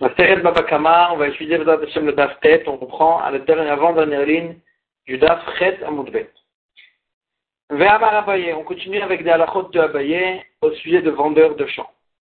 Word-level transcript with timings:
La 0.00 0.08
Babakama, 0.08 1.12
on 1.12 1.16
va 1.18 1.28
étudier 1.28 1.56
le 1.56 1.64
le 1.64 2.12
Daf 2.12 2.40
Tet, 2.40 2.64
on 2.66 2.78
comprend 2.78 3.18
à 3.20 3.30
la 3.30 3.38
dernière, 3.38 3.74
avant-dernière 3.74 4.26
ligne 4.26 4.58
du 5.06 5.18
Daf 5.18 5.40
Chet 5.56 5.84
Amoudbet. 5.84 6.30
Ve'amar 7.70 8.14
Abaye, 8.14 8.52
on 8.54 8.64
continue 8.64 9.00
avec 9.00 9.22
des 9.22 9.30
halachot 9.30 9.68
de 9.70 9.78
Abaye 9.78 10.42
au 10.62 10.72
sujet 10.72 11.00
de 11.00 11.10
vendeurs 11.10 11.54
de 11.54 11.64
champs. 11.66 11.90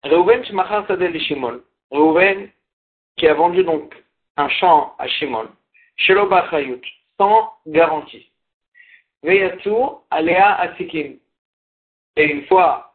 Reuven 0.03 0.45
Shemachar 0.45 0.85
Sadel 0.87 1.19
Shimon. 1.19 1.61
Reuven 1.89 2.49
qui 3.17 3.27
a 3.27 3.33
vendu 3.33 3.63
donc 3.63 3.95
un 4.37 4.49
champ 4.49 4.95
à 4.99 5.07
Shimon. 5.07 5.49
Shelo 5.95 6.27
Bachayut, 6.27 6.81
sans 7.19 7.53
garantie. 7.65 8.31
Ve'yatsu 9.23 9.73
Alea 10.11 10.59
Asikim. 10.59 11.17
Et 12.17 12.25
une 12.25 12.45
fois 12.45 12.93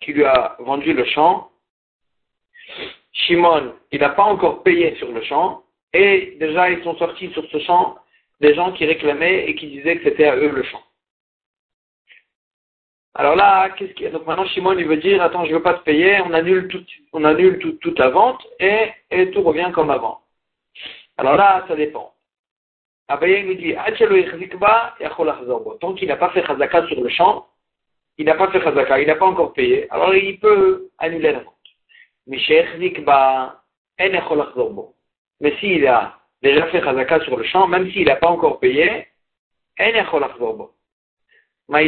qu'il 0.00 0.16
lui 0.16 0.24
a 0.24 0.54
vendu 0.58 0.92
le 0.92 1.04
champ, 1.06 1.50
Shimon, 3.26 3.74
il 3.90 4.00
n'a 4.00 4.10
pas 4.10 4.24
encore 4.24 4.62
payé 4.62 4.94
sur 4.96 5.10
le 5.10 5.22
champ, 5.22 5.64
et 5.92 6.36
déjà 6.38 6.70
ils 6.70 6.82
sont 6.84 6.96
sortis 6.96 7.30
sur 7.32 7.44
ce 7.50 7.58
champ 7.60 7.96
des 8.40 8.54
gens 8.54 8.72
qui 8.72 8.86
réclamaient 8.86 9.46
et 9.48 9.54
qui 9.56 9.66
disaient 9.66 9.96
que 9.98 10.04
c'était 10.04 10.28
à 10.28 10.36
eux 10.36 10.50
le 10.50 10.62
champ. 10.62 10.82
Alors 13.14 13.34
là, 13.34 13.70
qu'est-ce 13.70 13.92
qui... 13.94 14.08
donc 14.08 14.26
maintenant 14.26 14.46
Shimon 14.46 14.78
il 14.78 14.86
veut 14.86 14.98
dire 14.98 15.20
attends 15.20 15.44
je 15.44 15.52
veux 15.52 15.62
pas 15.62 15.74
te 15.74 15.82
payer, 15.82 16.20
on 16.20 16.32
annule 16.32 16.68
on 17.12 17.24
annule 17.24 17.58
tout, 17.58 17.72
toute 17.72 17.98
la 17.98 18.10
vente 18.10 18.46
et, 18.60 18.90
et 19.10 19.30
tout 19.32 19.42
revient 19.42 19.70
comme 19.74 19.90
avant. 19.90 20.20
Alors 21.16 21.36
là 21.36 21.64
ça 21.66 21.74
dépend. 21.74 22.14
Abaye 23.08 23.44
nous 23.44 23.54
dit 23.54 23.74
tant 25.80 25.94
qu'il 25.94 26.08
n'a 26.08 26.16
pas 26.16 26.30
fait 26.30 26.46
chazaka 26.46 26.86
sur 26.86 27.00
le 27.00 27.08
champ, 27.08 27.48
il 28.18 28.26
n'a 28.26 28.34
pas 28.34 28.50
fait 28.52 28.60
chazaka, 28.60 29.00
il 29.00 29.08
n'a 29.08 29.16
pas 29.16 29.26
encore 29.26 29.52
payé, 29.54 29.90
alors 29.90 30.14
il 30.14 30.38
peut 30.38 30.90
annuler 30.98 31.32
la 31.32 31.40
vente. 31.40 31.57
Mais 35.40 35.56
s'il 35.58 35.86
a 35.86 36.18
déjà 36.42 36.66
fait 36.66 36.82
chazaka 36.82 37.20
sur 37.20 37.36
le 37.36 37.44
champ, 37.44 37.66
même 37.66 37.90
s'il 37.90 38.06
n'a 38.06 38.16
pas 38.16 38.28
encore 38.28 38.60
payé, 38.60 39.06
il 39.78 39.94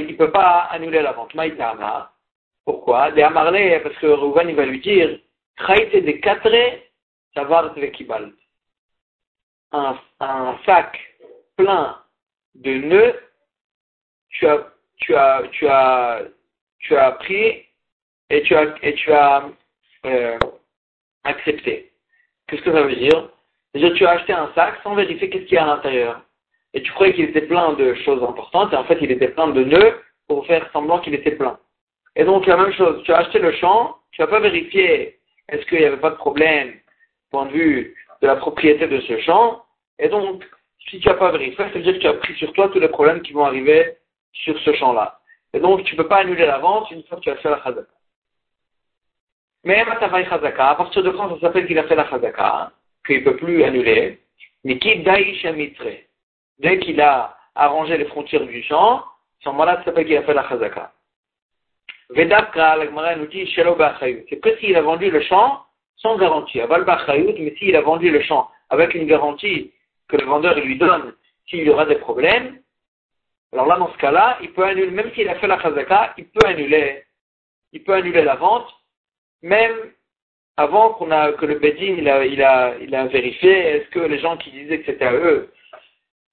ne 0.06 0.16
peut 0.16 0.30
pas 0.30 0.68
annuler 0.70 1.02
la 1.02 1.12
vente. 1.12 1.34
Pourquoi 2.64 3.10
Parce 3.10 3.96
que 3.96 4.06
Rouven 4.06 4.48
il 4.48 4.56
va 4.56 4.66
lui 4.66 4.80
dire 4.80 5.18
de. 5.66 6.82
Un, 9.72 9.98
un 10.20 10.58
sac 10.64 10.98
plein 11.56 12.02
de 12.54 12.74
nœuds, 12.74 13.20
tu 14.30 14.46
as, 14.46 14.66
tu 14.96 15.14
as, 15.14 15.42
tu 15.52 15.68
as, 15.68 16.22
tu 16.80 16.96
as 16.96 17.12
pris 17.12 17.66
et 18.30 18.42
tu 18.42 18.56
as, 18.56 18.74
et 18.82 18.94
tu 18.94 19.12
as 19.12 19.48
euh, 20.06 20.38
accepté. 21.24 21.92
Qu'est-ce 22.46 22.62
que 22.62 22.72
ça 22.72 22.82
veut 22.82 22.96
dire? 22.96 23.28
Déjà, 23.74 23.90
tu 23.90 24.04
as 24.06 24.10
acheté 24.10 24.32
un 24.32 24.50
sac 24.54 24.80
sans 24.82 24.94
vérifier 24.94 25.30
qu'est-ce 25.30 25.44
qu'il 25.44 25.54
y 25.54 25.58
a 25.58 25.64
à 25.64 25.76
l'intérieur. 25.76 26.22
Et 26.74 26.82
tu 26.82 26.92
croyais 26.92 27.14
qu'il 27.14 27.24
était 27.24 27.42
plein 27.42 27.72
de 27.74 27.94
choses 27.94 28.22
importantes, 28.22 28.72
et 28.72 28.76
en 28.76 28.84
fait, 28.84 28.98
il 29.00 29.10
était 29.10 29.28
plein 29.28 29.48
de 29.48 29.64
nœuds 29.64 30.00
pour 30.28 30.46
faire 30.46 30.68
semblant 30.72 31.00
qu'il 31.00 31.14
était 31.14 31.32
plein. 31.32 31.58
Et 32.16 32.24
donc, 32.24 32.46
la 32.46 32.56
même 32.56 32.72
chose, 32.72 33.02
tu 33.04 33.12
as 33.12 33.18
acheté 33.18 33.38
le 33.38 33.52
champ, 33.52 33.98
tu 34.12 34.20
n'as 34.20 34.26
pas 34.26 34.40
vérifié 34.40 35.18
est-ce 35.48 35.64
qu'il 35.66 35.78
n'y 35.78 35.84
avait 35.84 35.96
pas 35.96 36.10
de 36.10 36.16
problème, 36.16 36.74
point 37.30 37.46
de 37.46 37.52
vue 37.52 37.96
de 38.22 38.26
la 38.26 38.36
propriété 38.36 38.86
de 38.86 39.00
ce 39.00 39.18
champ, 39.20 39.64
et 39.98 40.08
donc, 40.08 40.44
si 40.88 40.98
tu 40.98 41.08
n'as 41.08 41.14
pas 41.14 41.30
vérifié, 41.30 41.56
ça 41.56 41.64
veut 41.70 41.82
dire 41.82 41.94
que 41.94 41.98
tu 41.98 42.06
as 42.06 42.14
pris 42.14 42.34
sur 42.34 42.52
toi 42.52 42.68
tous 42.68 42.80
les 42.80 42.88
problèmes 42.88 43.20
qui 43.22 43.32
vont 43.32 43.44
arriver 43.44 43.96
sur 44.32 44.58
ce 44.60 44.72
champ-là. 44.74 45.20
Et 45.52 45.60
donc, 45.60 45.84
tu 45.84 45.94
ne 45.94 46.02
peux 46.02 46.08
pas 46.08 46.18
annuler 46.18 46.46
la 46.46 46.58
vente 46.58 46.90
une 46.90 47.02
fois 47.04 47.18
que 47.18 47.22
tu 47.22 47.30
as 47.30 47.36
fait 47.36 47.50
la 47.50 47.62
chazaka. 47.62 47.88
Mais 49.64 49.80
à 49.80 50.74
partir 50.74 51.02
de 51.02 51.10
quand 51.10 51.34
ça 51.34 51.40
s'appelle 51.40 51.66
qu'il 51.66 51.78
a 51.78 51.84
fait 51.84 51.94
la 51.94 52.08
chazaka, 52.08 52.72
qu'il 53.06 53.20
ne 53.20 53.24
peut 53.24 53.36
plus 53.36 53.62
annuler, 53.62 54.18
mais 54.64 54.78
qui 54.78 54.96
mitre. 55.54 55.84
Dès 56.58 56.78
qu'il 56.78 57.00
a 57.00 57.36
arrangé 57.54 57.96
les 57.98 58.06
frontières 58.06 58.46
du 58.46 58.62
champ, 58.62 59.04
ce 59.40 59.48
moment-là, 59.50 59.82
s'appelle 59.84 60.06
qu'il 60.06 60.16
a 60.16 60.22
fait 60.22 60.34
la 60.34 60.48
chazaka. 60.48 60.92
Vedapka, 62.10 62.76
la 62.76 63.16
nous 63.16 63.26
dit, 63.26 63.52
c'est 63.54 64.40
que 64.40 64.56
s'il 64.58 64.76
a 64.76 64.82
vendu 64.82 65.10
le 65.10 65.20
champ 65.20 65.64
sans 65.96 66.16
garantie. 66.16 66.60
Aval 66.60 66.84
mais 67.38 67.54
s'il 67.56 67.76
a 67.76 67.82
vendu 67.82 68.10
le 68.10 68.22
champ 68.22 68.48
avec 68.70 68.94
une 68.94 69.06
garantie 69.06 69.72
que 70.08 70.16
le 70.16 70.24
vendeur 70.24 70.58
lui 70.58 70.78
donne 70.78 71.14
s'il 71.48 71.64
y 71.64 71.70
aura 71.70 71.84
des 71.84 71.96
problèmes, 71.96 72.60
alors 73.52 73.66
là, 73.66 73.76
dans 73.76 73.92
ce 73.92 73.98
cas-là, 73.98 74.38
il 74.42 74.52
peut 74.52 74.64
annuler, 74.64 74.90
même 74.90 75.12
s'il 75.12 75.28
a 75.28 75.34
fait 75.36 75.46
la 75.46 75.60
chazaka, 75.60 76.14
il 76.16 76.28
peut 76.28 76.46
annuler, 76.46 77.04
il 77.72 77.82
peut 77.82 77.94
annuler 77.94 78.22
la 78.22 78.36
vente 78.36 78.68
même 79.42 79.92
avant 80.56 80.90
qu'on 80.90 81.10
a, 81.10 81.32
que 81.32 81.46
le 81.46 81.58
Bedin 81.58 81.94
il 81.98 82.08
a, 82.08 82.24
il 82.24 82.42
a, 82.42 82.74
il 82.80 82.94
a 82.94 83.06
vérifié, 83.06 83.50
est-ce 83.50 83.88
que 83.90 84.00
les 84.00 84.18
gens 84.18 84.36
qui 84.36 84.50
disaient 84.50 84.80
que 84.80 84.92
c'était 84.92 85.06
à 85.06 85.14
eux, 85.14 85.52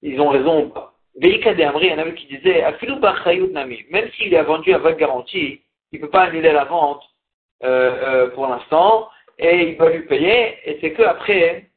ils 0.02 0.20
ont 0.20 0.28
raison 0.28 0.64
ou 0.64 0.68
pas. 0.68 0.94
Veika 1.20 1.54
de 1.54 1.62
Amri, 1.62 1.90
un 1.90 2.10
qui 2.12 2.26
disait, 2.26 2.62
même 3.90 4.10
s'il 4.12 4.36
a 4.36 4.42
vendu 4.42 4.72
avec 4.72 4.98
garantie, 4.98 5.62
il 5.90 6.00
ne 6.00 6.04
peut 6.04 6.10
pas 6.10 6.24
annuler 6.24 6.52
la 6.52 6.64
vente 6.64 7.02
euh, 7.64 8.26
euh, 8.26 8.30
pour 8.30 8.46
l'instant, 8.46 9.08
et 9.38 9.70
il 9.70 9.76
va 9.76 9.90
lui 9.90 10.02
payer, 10.06 10.58
et 10.64 10.78
c'est 10.80 10.92
que 10.92 11.02
après, 11.02 11.70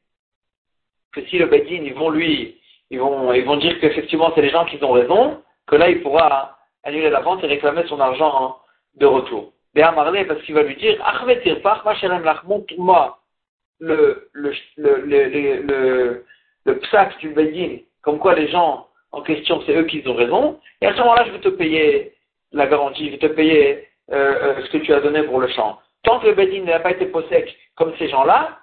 que 1.12 1.24
si 1.26 1.38
le 1.38 1.46
Bedin, 1.46 1.82
ils 1.84 1.94
vont 1.94 2.10
lui, 2.10 2.60
ils 2.90 3.00
vont, 3.00 3.32
ils 3.32 3.44
vont 3.44 3.56
dire 3.56 3.80
qu'effectivement 3.80 4.30
c'est 4.34 4.42
les 4.42 4.50
gens 4.50 4.66
qui 4.66 4.82
ont 4.84 4.92
raison, 4.92 5.42
que 5.66 5.76
là 5.76 5.88
il 5.88 6.02
pourra 6.02 6.58
annuler 6.84 7.10
la 7.10 7.20
vente 7.20 7.42
et 7.42 7.46
réclamer 7.46 7.84
son 7.88 7.98
argent 8.00 8.58
de 8.96 9.06
retour 9.06 9.52
parce 9.74 10.42
qu'il 10.42 10.54
va 10.54 10.62
lui 10.62 10.76
dire, 10.76 10.98
montre-moi 12.44 13.18
le, 13.80 14.28
le, 14.32 14.52
le, 14.76 14.96
le, 15.04 15.62
le, 15.62 16.24
le 16.64 16.78
psaque 16.80 17.18
du 17.18 17.30
Bedin, 17.30 17.78
comme 18.02 18.18
quoi 18.18 18.34
les 18.34 18.48
gens 18.48 18.88
en 19.12 19.22
question, 19.22 19.62
c'est 19.66 19.74
eux 19.74 19.84
qui 19.84 20.02
ont 20.06 20.14
raison, 20.14 20.58
et 20.80 20.86
à 20.86 20.94
ce 20.94 20.98
moment-là, 20.98 21.24
je 21.26 21.32
vais 21.32 21.40
te 21.40 21.48
payer 21.48 22.14
la 22.52 22.66
garantie, 22.66 23.06
je 23.06 23.10
vais 23.12 23.18
te 23.18 23.26
payer 23.26 23.88
euh, 24.10 24.14
euh, 24.14 24.62
ce 24.64 24.70
que 24.70 24.78
tu 24.78 24.92
as 24.92 25.00
donné 25.00 25.22
pour 25.22 25.38
le 25.40 25.48
champ. 25.48 25.78
Tant 26.02 26.18
que 26.20 26.26
le 26.26 26.34
Bedin 26.34 26.64
n'a 26.64 26.80
pas 26.80 26.92
été 26.92 27.06
possèque 27.06 27.54
comme 27.76 27.94
ces 27.98 28.08
gens-là, 28.08 28.58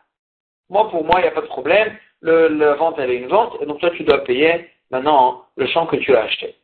moi, 0.70 0.90
pour 0.90 1.04
moi, 1.04 1.16
il 1.20 1.24
n'y 1.24 1.28
a 1.28 1.32
pas 1.32 1.42
de 1.42 1.48
problème, 1.48 1.96
la 2.22 2.74
vente, 2.76 2.96
elle 3.00 3.12
est 3.12 3.18
une 3.18 3.28
vente, 3.28 3.58
et 3.62 3.66
donc 3.66 3.80
toi, 3.80 3.90
tu 3.92 4.04
dois 4.04 4.24
payer 4.24 4.70
maintenant 4.92 5.46
le 5.56 5.68
champ 5.68 5.86
que 5.86 5.96
tu 5.96 6.16
as 6.16 6.24
acheté. 6.24 6.56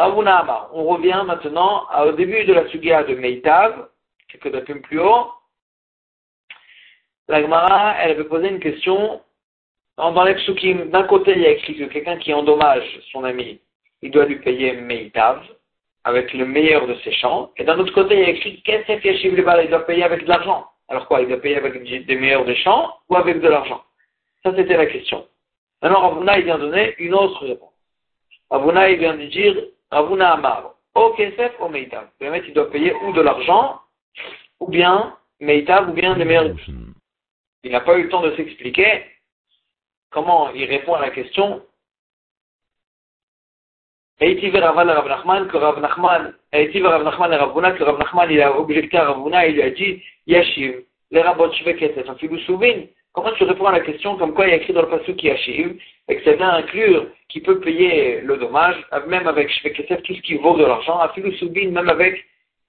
On 0.00 0.84
revient 0.84 1.24
maintenant 1.26 1.88
au 2.06 2.12
début 2.12 2.44
de 2.44 2.52
la 2.52 2.68
sugia 2.68 3.02
de 3.02 3.14
Meitav, 3.14 3.88
quelques 4.28 4.52
dates 4.52 4.80
plus 4.82 5.00
haut. 5.00 5.32
La 7.26 7.42
Gemara, 7.42 7.96
elle 8.00 8.16
veut 8.16 8.28
poser 8.28 8.48
une 8.48 8.60
question. 8.60 9.20
Dans 9.96 10.22
les 10.22 10.34
d'un 10.86 11.02
côté, 11.02 11.32
il 11.32 11.42
y 11.42 11.46
a 11.46 11.50
écrit 11.50 11.76
que 11.76 11.84
quelqu'un 11.84 12.16
qui 12.18 12.32
endommage 12.32 13.00
son 13.10 13.24
ami, 13.24 13.60
il 14.00 14.12
doit 14.12 14.26
lui 14.26 14.36
payer 14.36 14.74
Meitav, 14.74 15.42
avec 16.04 16.32
le 16.32 16.46
meilleur 16.46 16.86
de 16.86 16.94
ses 17.02 17.12
champs. 17.12 17.50
Et 17.56 17.64
d'un 17.64 17.78
autre 17.80 17.92
côté, 17.92 18.14
il 18.14 18.20
y 18.20 18.24
a 18.24 18.30
écrit 18.30 18.62
Kesef 18.62 19.04
Yashiv 19.04 19.34
il 19.36 19.68
doit 19.68 19.86
payer 19.86 20.04
avec 20.04 20.22
de 20.22 20.28
l'argent. 20.28 20.68
Alors 20.88 21.08
quoi, 21.08 21.22
il 21.22 21.28
doit 21.28 21.40
payer 21.40 21.56
avec 21.56 21.82
des 21.82 22.16
meilleurs 22.16 22.44
des 22.44 22.54
champs 22.54 22.94
ou 23.08 23.16
avec 23.16 23.40
de 23.40 23.48
l'argent? 23.48 23.82
Ça, 24.44 24.54
c'était 24.54 24.76
la 24.76 24.86
question. 24.86 25.26
Maintenant, 25.82 26.08
Ravuna, 26.08 26.38
il 26.38 26.44
vient 26.44 26.58
donner 26.58 26.94
une 26.98 27.14
autre 27.14 27.44
réponse. 27.44 27.74
Ravuna, 28.48 28.90
il 28.90 29.00
vient 29.00 29.16
de 29.16 29.26
dire 29.26 29.56
Ravuna 29.90 30.32
Amar, 30.32 30.74
au 30.94 31.12
Kesef, 31.14 31.52
au 31.60 31.68
Meitav. 31.68 32.08
Le 32.20 32.46
il 32.46 32.52
doit 32.52 32.70
payer 32.70 32.92
ou 32.94 33.12
de 33.12 33.20
l'argent, 33.20 33.80
ou 34.60 34.68
bien 34.68 35.16
Meitav, 35.40 35.88
ou 35.88 35.92
bien 35.92 36.14
les 36.16 36.24
meilleurs. 36.24 36.56
Il 37.64 37.72
n'a 37.72 37.80
pas 37.80 37.98
eu 37.98 38.04
le 38.04 38.08
temps 38.08 38.22
de 38.22 38.34
s'expliquer 38.36 39.04
comment 40.10 40.50
il 40.50 40.64
répond 40.64 40.94
à 40.94 41.00
la 41.00 41.10
question. 41.10 41.62
Eiti 44.20 44.50
Raval 44.50 44.90
Rav 44.90 45.06
Nachman, 45.06 45.48
que 45.48 45.56
Rav 45.56 45.80
Nachman, 45.80 46.34
Eiti 46.52 46.82
Rav 46.82 47.04
Nachman 47.04 47.32
et 47.32 47.36
Rav 47.36 47.52
que 47.76 47.84
Rav 47.84 47.98
Nachman, 47.98 48.30
il 48.30 48.42
a 48.42 48.58
objecté 48.58 48.96
à 48.96 49.12
Rav 49.12 49.46
il 49.46 49.54
lui 49.54 49.62
a 49.62 49.70
dit, 49.70 50.02
Yashiv, 50.26 50.84
les 51.10 51.22
rabot 51.22 51.52
Shvekesef, 51.52 52.08
un 52.08 52.16
filou 52.16 52.38
souvin. 52.40 52.82
Comment 53.12 53.32
tu 53.32 53.44
réponds 53.44 53.66
à 53.66 53.72
la 53.72 53.80
question 53.80 54.16
comme 54.16 54.34
quoi 54.34 54.46
il 54.46 54.50
y 54.50 54.52
a 54.52 54.56
écrit 54.56 54.72
dans 54.72 54.82
le 54.82 54.88
passage 54.88 55.16
qui 55.16 55.26
Yashiv, 55.26 55.80
et 56.08 56.16
que 56.16 56.24
ça 56.24 56.36
vient 56.36 56.50
inclure 56.50 57.06
qui 57.28 57.40
peut 57.40 57.60
payer 57.60 58.20
le 58.20 58.36
dommage, 58.36 58.76
même 59.06 59.26
avec 59.26 59.50
Shvekesef, 59.50 60.02
tout 60.02 60.14
ce 60.14 60.22
qui 60.22 60.36
vaut 60.36 60.56
de 60.56 60.64
l'argent, 60.64 61.00
un 61.00 61.08
filou 61.10 61.32
souvin, 61.32 61.70
même 61.70 61.88
avec 61.88 62.24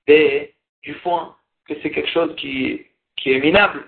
des, 0.08 0.54
du 0.84 0.94
foin, 0.96 1.36
que 1.68 1.74
c'est 1.82 1.92
quelque 1.92 2.10
chose 2.10 2.36
qui, 2.36 2.86
qui 3.16 3.32
est 3.32 3.40
minable. 3.40 3.86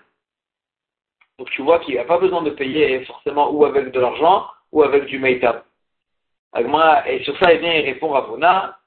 Donc 1.39 1.49
tu 1.49 1.61
vois 1.61 1.79
qu'il 1.79 1.95
n'y 1.95 1.99
a 1.99 2.05
pas 2.05 2.19
besoin 2.19 2.43
de 2.43 2.51
payer 2.51 3.03
forcément 3.05 3.51
ou 3.51 3.65
avec 3.65 3.91
de 3.91 3.99
l'argent 3.99 4.45
ou 4.71 4.83
avec 4.83 5.05
du 5.05 5.19
meitab. 5.19 5.63
Et 6.55 7.23
sur 7.23 7.37
ça, 7.39 7.53
il 7.53 7.59
vient 7.59 7.71
et 7.71 7.81
répond 7.81 8.13
à 8.13 8.21
Bona, 8.21 8.77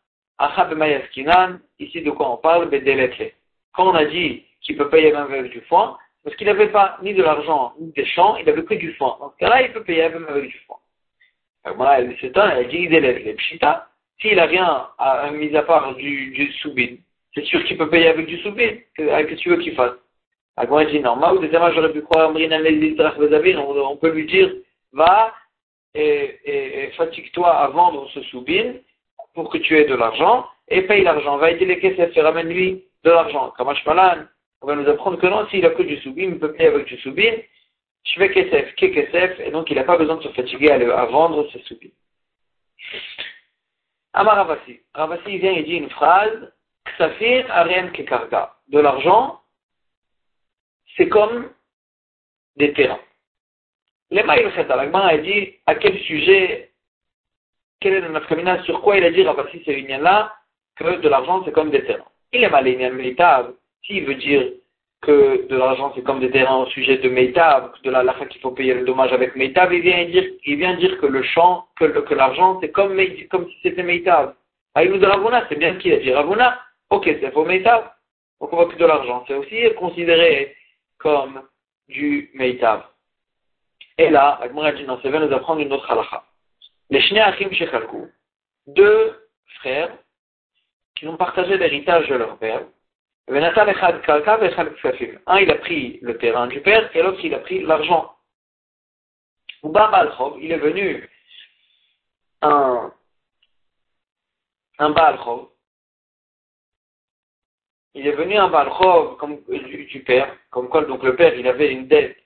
ici 1.79 2.03
de 2.03 2.11
quoi 2.11 2.31
on 2.31 2.37
parle, 2.37 2.71
Quand 3.73 3.91
on 3.91 3.95
a 3.95 4.05
dit 4.05 4.45
qu'il 4.61 4.77
peut 4.77 4.89
payer 4.89 5.13
même 5.13 5.33
avec 5.33 5.51
du 5.51 5.61
foin, 5.63 5.99
parce 6.25 6.37
qu'il 6.37 6.47
n'avait 6.47 6.69
pas 6.69 6.99
ni 7.03 7.13
de 7.13 7.23
l'argent 7.23 7.75
ni 7.79 7.93
des 7.93 8.07
champs, 8.07 8.37
il 8.37 8.47
n'avait 8.47 8.65
que 8.65 8.75
du 8.75 8.93
foin. 8.95 9.17
Dans 9.21 9.31
ce 9.31 9.37
cas-là, 9.37 9.63
il 9.63 9.73
peut 9.73 9.85
payer 9.85 10.03
avec 10.05 10.19
du 10.19 10.59
foin. 10.67 10.79
elle 11.65 12.69
dit, 12.69 12.89
il 12.91 13.35
Pshita, 13.37 13.89
s'il 14.21 14.37
n'a 14.37 14.47
rien 14.47 14.89
à, 14.99 15.31
mis 15.31 15.55
à 15.55 15.63
part 15.63 15.95
du, 15.97 16.31
du 16.31 16.51
soubine, 16.55 16.99
c'est 17.35 17.45
sûr 17.45 17.63
qu'il 17.65 17.77
peut 17.77 17.91
payer 17.91 18.09
avec 18.09 18.27
du 18.27 18.39
soubine. 18.39 18.79
Qu'est-ce 18.97 19.27
que 19.27 19.35
tu 19.35 19.51
veux 19.51 19.59
qu'il 19.59 19.75
fasse 19.75 19.93
Agmara 20.57 20.85
dit 20.85 21.01
non. 21.01 21.17
Maou 21.17 21.41
j'aurais 21.43 21.93
pu 21.93 22.03
croire 22.03 22.31
on 22.31 23.97
peut 23.97 24.11
lui 24.11 24.27
dire, 24.27 24.53
va 24.93 25.35
et, 25.95 26.39
et, 26.45 26.91
fatigue-toi 26.93 27.49
à 27.49 27.69
vendre 27.69 28.09
ce 28.11 28.23
soubin 28.23 28.75
pour 29.35 29.51
que 29.51 29.59
tu 29.59 29.77
aies 29.77 29.85
de 29.85 29.95
l'argent 29.95 30.47
et 30.69 30.83
paye 30.83 31.03
l'argent. 31.03 31.39
Va 31.39 31.51
aider 31.51 31.67
les 31.67 31.81
caisses 31.81 31.99
et 31.99 32.21
ramène-lui 32.21 32.85
de 33.03 33.11
l'argent. 33.11 33.53
Kamash 33.59 33.85
Malan, 33.85 34.23
on 34.65 34.67
va 34.67 34.77
nous 34.77 34.89
apprendre 34.89 35.19
que 35.19 35.27
non, 35.27 35.47
s'il 35.49 35.67
a 35.67 35.71
que 35.71 35.83
du 35.83 35.99
soubin, 35.99 36.23
il 36.23 36.39
peut 36.39 36.53
payer 36.55 36.71
avec 36.71 36.87
du 36.87 36.97
soubin. 37.01 37.35
Je 38.07 38.15
fais 38.15 38.31
kesef, 38.31 38.75
ke 38.77 38.87
kesef, 38.87 39.39
et 39.41 39.51
donc 39.51 39.69
il 39.71 39.77
n'a 39.77 39.85
pas 39.85 39.99
besoin 39.99 40.17
de 40.17 40.23
se 40.23 40.29
fatiguer 40.29 40.71
à, 40.71 41.05
vendre 41.05 41.47
ce 41.51 41.59
soubin. 41.61 41.91
Amar 44.15 44.37
Ravasi. 44.37 44.81
Ravasi 44.95 45.37
vient 45.37 45.53
et 45.53 45.65
dit 45.65 45.75
une 45.75 45.91
phrase, 45.91 46.51
Ksafir 46.87 47.45
arem 47.51 47.93
kekarga. 47.93 48.55
De 48.69 48.79
l'argent, 48.81 49.43
c'est 50.97 51.11
comme 51.11 51.51
des 52.57 52.73
terrains. 52.73 53.01
Les 54.11 54.23
L'Agmara 54.23 55.09
a 55.09 55.19
dit 55.19 55.57
à 55.67 55.75
quel 55.75 55.99
sujet, 56.05 56.71
quel 57.81 57.93
est 57.93 58.01
le 58.01 58.09
nafkamina, 58.09 58.63
sur 58.63 58.81
quoi 58.81 58.97
il 58.97 59.05
a 59.05 59.11
dit 59.11 59.25
Ravasi 59.25 59.63
c'est 59.67 59.79
là 59.99 60.35
que 60.77 61.01
de 61.03 61.09
l'argent 61.11 61.43
c'est 61.45 61.53
comme 61.53 61.71
des 61.71 61.85
terrains. 61.85 62.09
Il 62.33 62.43
est 62.43 62.49
mal 62.49 62.67
S'il 63.87 64.05
veut 64.05 64.15
dire 64.15 64.51
que 65.03 65.47
de 65.49 65.57
l'argent 65.57 65.93
c'est 65.95 66.03
comme 66.03 66.21
des 66.21 66.31
terrains 66.31 66.57
au 66.57 66.67
sujet 66.67 66.97
de 66.99 67.09
Meitav, 67.09 67.73
de 67.83 67.91
la 67.91 68.03
lacha 68.03 68.27
qu'il 68.27 68.41
faut 68.41 68.53
payer 68.53 68.75
le 68.75 68.85
dommage 68.85 69.13
avec 69.13 69.37
Meitav, 69.37 69.73
il 69.73 69.83
vient 69.83 70.05
dire, 70.07 70.25
il 70.45 70.57
vient 70.57 70.77
dire 70.77 70.99
que 70.99 71.07
le 71.07 71.23
champ, 71.23 71.67
que, 71.77 72.15
l'argent 72.15 72.59
c'est 72.61 72.71
comme, 72.71 72.99
comme 73.31 73.49
si 73.51 73.57
c'était 73.63 73.83
Meitav. 73.83 74.35
Ah, 74.75 74.85
il 74.85 74.91
nous 74.91 74.99
dit 74.99 75.07
Ravuna, 75.07 75.47
c'est 75.49 75.59
bien 75.59 75.77
qu'il 75.77 75.93
a 75.93 75.99
dit. 75.99 76.13
Ravuna, 76.13 76.59
ok, 76.91 77.05
c'est 77.05 77.31
faux 77.33 77.45
Meitav. 77.45 77.91
Donc 78.41 78.53
on 78.53 78.57
voit 78.57 78.67
que 78.67 78.77
de 78.77 78.85
l'argent. 78.85 79.25
C'est 79.29 79.35
aussi 79.35 79.57
considéré 79.79 80.57
comme 80.99 81.43
du 81.89 82.31
Meitav. 82.35 82.85
Et 83.99 84.11
là, 84.11 84.39
Agmara 84.43 84.73
dit 84.73 84.85
non, 84.85 84.99
c'est 85.03 85.11
nous 85.11 85.33
apprendre 85.33 85.61
une 85.61 85.73
autre 85.73 85.89
halakha. 85.91 86.25
Les 86.91 87.01
Shnei 87.01 87.21
Achim 87.21 87.51
Shechalku, 87.53 88.09
deux 88.67 89.15
frères 89.61 89.91
qui 90.97 91.07
ont 91.07 91.17
partagé 91.17 91.57
l'héritage 91.57 92.09
de 92.09 92.15
leur 92.17 92.37
père, 92.39 92.63
un, 95.27 95.39
il 95.39 95.51
a 95.51 95.55
pris 95.57 95.99
le 96.03 96.19
terrain 96.19 96.47
du 96.47 96.61
père 96.61 96.95
et 96.95 97.03
l'autre, 97.03 97.21
il 97.25 97.35
a 97.35 97.39
pris 97.39 97.63
l'argent. 97.63 98.15
il 99.63 100.53
est 100.53 100.59
venu 100.59 101.09
un, 102.43 102.93
un. 104.79 104.95
Il 107.95 108.07
est 108.07 108.13
venu 108.13 108.37
un 108.37 108.49
Balchov 108.49 109.17
comme, 109.17 109.41
du, 109.47 110.03
père, 110.05 110.37
comme 110.51 110.69
quoi 110.69 110.85
donc 110.85 111.03
le 111.03 111.17
père, 111.17 111.35
il 111.35 111.47
avait 111.47 111.73
une 111.73 111.87
dette 111.87 112.19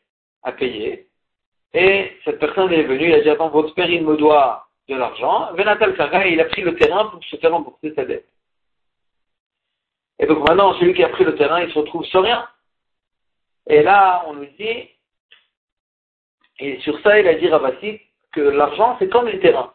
à 0.43 0.53
payer. 0.53 1.09
Et 1.75 2.17
cette 2.25 2.39
personne 2.39 2.73
est 2.73 2.85
venue, 2.85 3.09
il 3.09 3.15
a 3.15 3.21
dit, 3.21 3.29
attends, 3.29 3.50
votre 3.50 3.75
père, 3.75 3.91
il 3.91 4.03
me 4.03 4.17
doit 4.17 4.67
de 4.89 4.95
l'argent. 4.95 5.53
Venatal 5.53 5.95
Kaga, 5.95 6.27
il 6.27 6.41
a 6.41 6.47
pris 6.47 6.62
le 6.62 6.75
terrain 6.75 7.06
pour 7.06 7.23
se 7.25 7.37
faire 7.37 7.53
rembourser 7.53 7.95
sa 7.95 8.06
dette. 8.06 8.27
Et 10.19 10.26
donc 10.26 10.47
maintenant, 10.49 10.75
celui 10.75 10.94
qui 10.94 11.05
a 11.05 11.09
pris 11.09 11.25
le 11.25 11.37
terrain, 11.37 11.61
il 11.62 11.73
se 11.73 11.79
retrouve 11.79 12.05
sans 12.06 12.23
rien. 12.23 12.47
Et 13.69 13.82
là, 13.82 14.25
on 14.26 14.35
nous 14.35 14.47
dit, 14.59 14.88
et 16.61 16.81
sur 16.81 16.99
ça, 17.00 17.19
il 17.20 17.29
a 17.29 17.35
dit 17.35 17.49
Rabassi 17.49 18.00
que 18.32 18.41
l'argent, 18.41 18.97
c'est 18.99 19.09
comme 19.09 19.29
les 19.29 19.41
terrains. 19.41 19.73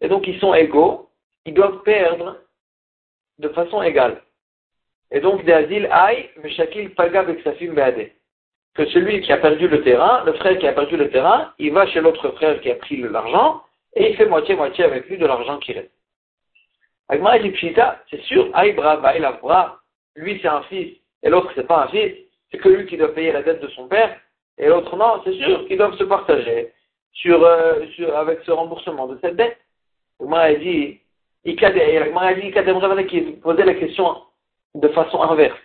Et 0.00 0.08
donc, 0.08 0.26
ils 0.26 0.38
sont 0.40 0.54
égaux, 0.54 1.10
ils 1.46 1.54
doivent 1.54 1.82
perdre 1.82 2.36
de 3.38 3.48
façon 3.50 3.82
égale. 3.82 4.22
Et 5.10 5.20
donc, 5.20 5.44
des 5.44 5.52
asiles 5.52 5.88
aïe, 5.90 6.28
mais 6.42 6.50
chacun 6.50 6.88
paga 6.96 7.20
avec 7.20 7.40
sa 7.42 7.52
fille 7.54 7.72
Que 8.74 8.86
celui 8.86 9.22
qui 9.22 9.32
a 9.32 9.38
perdu 9.38 9.68
le 9.68 9.82
terrain, 9.82 10.22
le 10.24 10.34
frère 10.34 10.58
qui 10.58 10.66
a 10.66 10.72
perdu 10.72 10.96
le 10.96 11.10
terrain, 11.10 11.52
il 11.58 11.72
va 11.72 11.86
chez 11.86 12.00
l'autre 12.00 12.30
frère 12.32 12.60
qui 12.60 12.70
a 12.70 12.74
pris 12.74 12.96
l'argent, 12.98 13.62
et 13.94 14.10
il 14.10 14.16
fait 14.16 14.26
moitié-moitié 14.26 14.84
avec 14.84 15.08
lui 15.08 15.16
de 15.16 15.26
l'argent 15.26 15.58
qui 15.58 15.72
reste. 15.72 15.97
Agmara 17.08 17.38
dit 17.38 17.50
Pshita, 17.50 18.02
c'est 18.10 18.20
sûr, 18.22 18.50
Aïbra, 18.54 18.96
bra, 18.96 19.80
lui 20.16 20.38
c'est 20.42 20.48
un 20.48 20.62
fils 20.62 20.96
et 21.22 21.30
l'autre 21.30 21.50
c'est 21.54 21.66
pas 21.66 21.84
un 21.84 21.88
fils, 21.88 22.14
c'est 22.50 22.58
que 22.58 22.68
lui 22.68 22.86
qui 22.86 22.96
doit 22.96 23.14
payer 23.14 23.32
la 23.32 23.42
dette 23.42 23.62
de 23.62 23.68
son 23.68 23.88
père 23.88 24.18
et 24.58 24.66
l'autre 24.66 24.96
non, 24.96 25.20
c'est 25.24 25.34
sûr 25.34 25.66
qu'ils 25.66 25.78
doivent 25.78 25.96
se 25.96 26.04
partager 26.04 26.72
sur, 27.12 27.42
euh, 27.44 27.86
avec 28.16 28.40
ce 28.44 28.50
remboursement 28.50 29.06
de 29.06 29.18
cette 29.20 29.36
dette. 29.36 29.58
Agmara 30.20 30.54
dit, 30.54 31.00
Agmara 31.46 32.34
dit, 32.34 33.06
qui 33.06 33.20
posait 33.42 33.64
la 33.64 33.74
question 33.74 34.16
de 34.74 34.88
façon 34.88 35.22
inverse. 35.22 35.58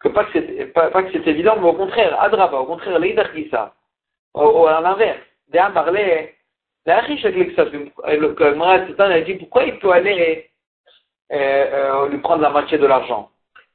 Que 0.00 0.08
pas 0.08 0.24
que 0.24 0.32
c'est 0.32 0.66
pas, 0.72 0.90
que 0.90 1.12
c'est 1.12 1.26
évident, 1.26 1.56
mais 1.60 1.68
au 1.68 1.74
contraire, 1.74 2.20
Adraba, 2.20 2.58
au 2.58 2.66
contraire, 2.66 2.98
l'Eidar 2.98 3.26
ça. 3.50 3.74
À 4.34 4.80
l'inverse. 4.80 5.20
D'un 5.48 5.70
parler, 5.72 6.34
la 6.86 7.00
riche 7.00 7.24
avec 7.24 7.38
l'exception, 7.38 7.90
le 8.06 8.42
Agmara 8.42 8.74
a 8.74 9.20
dit 9.20 9.34
pourquoi 9.34 9.64
il 9.64 9.78
peut 9.78 9.90
aller 9.90 10.49
euh, 11.32 12.08
lui 12.08 12.18
prendre 12.18 12.42
la 12.42 12.50
moitié 12.50 12.78
de 12.78 12.86
l'argent. 12.86 13.30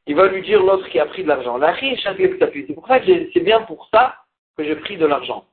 Il 0.08 0.16
va 0.16 0.28
lui 0.28 0.42
dire 0.42 0.62
l'autre 0.62 0.88
qui 0.90 1.00
a 1.00 1.06
pris 1.06 1.24
de 1.24 1.28
l'argent. 1.28 1.58
La 1.58 1.76
C'est 1.80 2.74
pour 2.74 2.88
ça 2.88 3.00
que 3.00 3.06
c'est 3.34 3.40
bien 3.40 3.62
pour 3.62 3.88
ça 3.92 4.16
que 4.58 4.64
j'ai 4.64 4.76
pris 4.76 4.98
de 4.98 5.06
l'argent. 5.06 5.46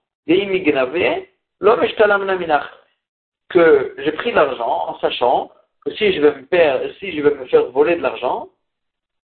Que 3.49 3.95
j'ai 3.99 4.13
pris 4.13 4.31
de 4.31 4.37
l'argent 4.37 4.85
en 4.89 4.99
sachant 4.99 5.51
que 5.85 5.93
si 5.95 6.13
je 6.13 6.21
vais 6.21 6.35
me 6.35 6.47
faire, 6.47 6.81
si 6.99 7.13
je 7.13 7.23
vais 7.23 7.35
me 7.35 7.47
faire 7.47 7.71
voler 7.71 7.97
de 7.97 8.03
l'argent, 8.03 8.49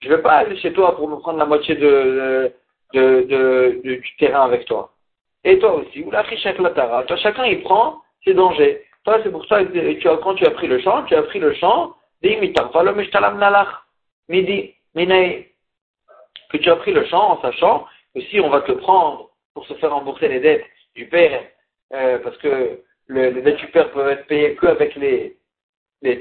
je 0.01 0.09
ne 0.09 0.17
vais 0.17 0.23
pas 0.23 0.37
aller 0.39 0.57
chez 0.59 0.73
toi 0.73 0.97
pour 0.97 1.09
me 1.09 1.17
prendre 1.17 1.39
la 1.39 1.47
moitié 1.47 1.75
de, 1.75 2.53
de, 2.95 3.23
de, 3.23 3.81
du 3.83 4.17
terrain 4.19 4.45
avec 4.45 4.65
toi. 4.65 4.93
Et 5.45 5.59
toi 5.59 5.75
aussi, 5.75 6.03
ou 6.03 6.11
la. 6.11 6.25
Toi, 6.25 7.17
chacun 7.17 7.45
il 7.45 7.63
prend 7.63 8.01
ses 8.25 8.35
dangers. 8.35 8.83
Toi, 9.05 9.19
c'est 9.23 9.31
pour 9.31 9.47
ça 9.47 9.65
que 9.65 10.17
quand 10.23 10.35
tu 10.35 10.47
as 10.47 10.51
pris 10.51 10.67
le 10.67 10.81
champ, 10.81 11.05
tu 11.05 11.15
as 11.15 11.23
pris 11.23 11.39
le 11.39 11.55
champ 11.55 11.95
que 16.50 16.56
tu 16.56 16.70
as 16.70 16.76
pris 16.76 16.93
le 16.93 17.05
champ 17.06 17.32
en 17.32 17.43
sachant 17.43 17.87
que 18.15 18.20
si 18.23 18.41
on 18.41 18.50
va 18.50 18.62
te 18.62 18.73
le 18.73 18.79
prendre 18.79 19.31
pour 19.55 19.67
se 19.67 19.75
faire 19.75 19.93
rembourser 19.93 20.29
les 20.29 20.41
dettes 20.41 20.65
du 20.94 21.06
père, 21.06 21.43
euh, 21.93 22.19
parce 22.19 22.37
que 22.38 22.82
les 23.09 23.43
dettes 23.43 23.59
du 23.59 23.69
père 23.69 23.91
peuvent 23.93 24.09
être 24.09 24.26
payées 24.26 24.56
qu'avec 24.56 24.94
les, 24.97 25.37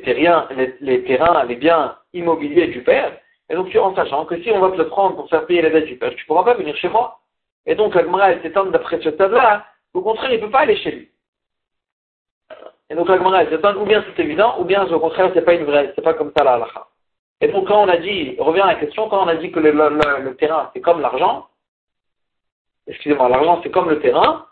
terrains, 0.02 0.48
les, 0.82 1.56
biens 1.56 1.98
immobiliers 2.14 2.68
du 2.68 2.84
père, 2.84 3.18
et 3.50 3.56
donc 3.56 3.74
en 3.76 3.96
sachant 3.96 4.26
que 4.26 4.42
si 4.42 4.52
on 4.52 4.60
va 4.60 4.72
te 4.72 4.78
le 4.78 4.88
prendre 4.88 5.16
pour 5.16 5.30
faire 5.30 5.46
payer 5.46 5.62
les 5.62 5.72
dettes 5.72 5.86
du 5.86 5.98
père, 5.98 6.12
tu 6.12 6.24
ne 6.24 6.28
pourras 6.28 6.44
pas 6.44 6.56
venir 6.56 6.76
chez 6.78 6.90
moi. 6.90 7.20
Et 7.66 7.76
donc 7.76 7.96
Agmara, 7.96 8.32
elle 8.32 8.42
s'étend 8.42 8.66
d'après 8.66 9.00
ce 9.02 9.12
stade-là, 9.12 9.66
au 9.94 10.02
contraire, 10.02 10.32
il 10.32 10.40
ne 10.40 10.46
peut 10.46 10.52
pas 10.52 10.60
aller 10.60 10.78
chez 10.78 10.92
lui. 10.92 11.12
Et 12.90 12.96
donc 12.96 13.10
la 13.10 13.18
Gemara, 13.18 13.44
ou 13.78 13.86
bien 13.86 14.04
c'est 14.06 14.24
évident, 14.24 14.60
ou 14.60 14.64
bien 14.64 14.86
au 14.86 15.00
contraire, 15.00 15.32
c'est 15.34 15.42
pas 15.42 15.54
une 15.54 15.66
vraie, 15.66 15.92
c'est 15.96 16.02
pas 16.02 16.14
comme 16.14 16.32
ça 16.38 16.44
la 16.44 16.54
halakha. 16.54 16.88
Et 17.42 17.50
donc 17.50 17.68
quand 17.68 17.84
on 17.84 17.90
a 17.90 17.98
dit, 17.98 18.36
revient 18.40 18.62
à 18.62 18.68
la 18.68 18.76
question, 18.76 19.10
quand 19.10 19.24
on 19.24 19.28
a 19.28 19.36
dit 19.36 19.52
que 19.52 19.60
le, 19.60 20.36
terrain 20.36 20.72
c'est 20.74 20.82
comme 20.82 21.02
l'argent, 21.02 21.48
excusez-moi, 22.88 23.30
l'argent 23.30 23.60
c'est 23.62 23.72
comme 23.72 23.90
le 23.90 24.00
terrain, 24.00 24.46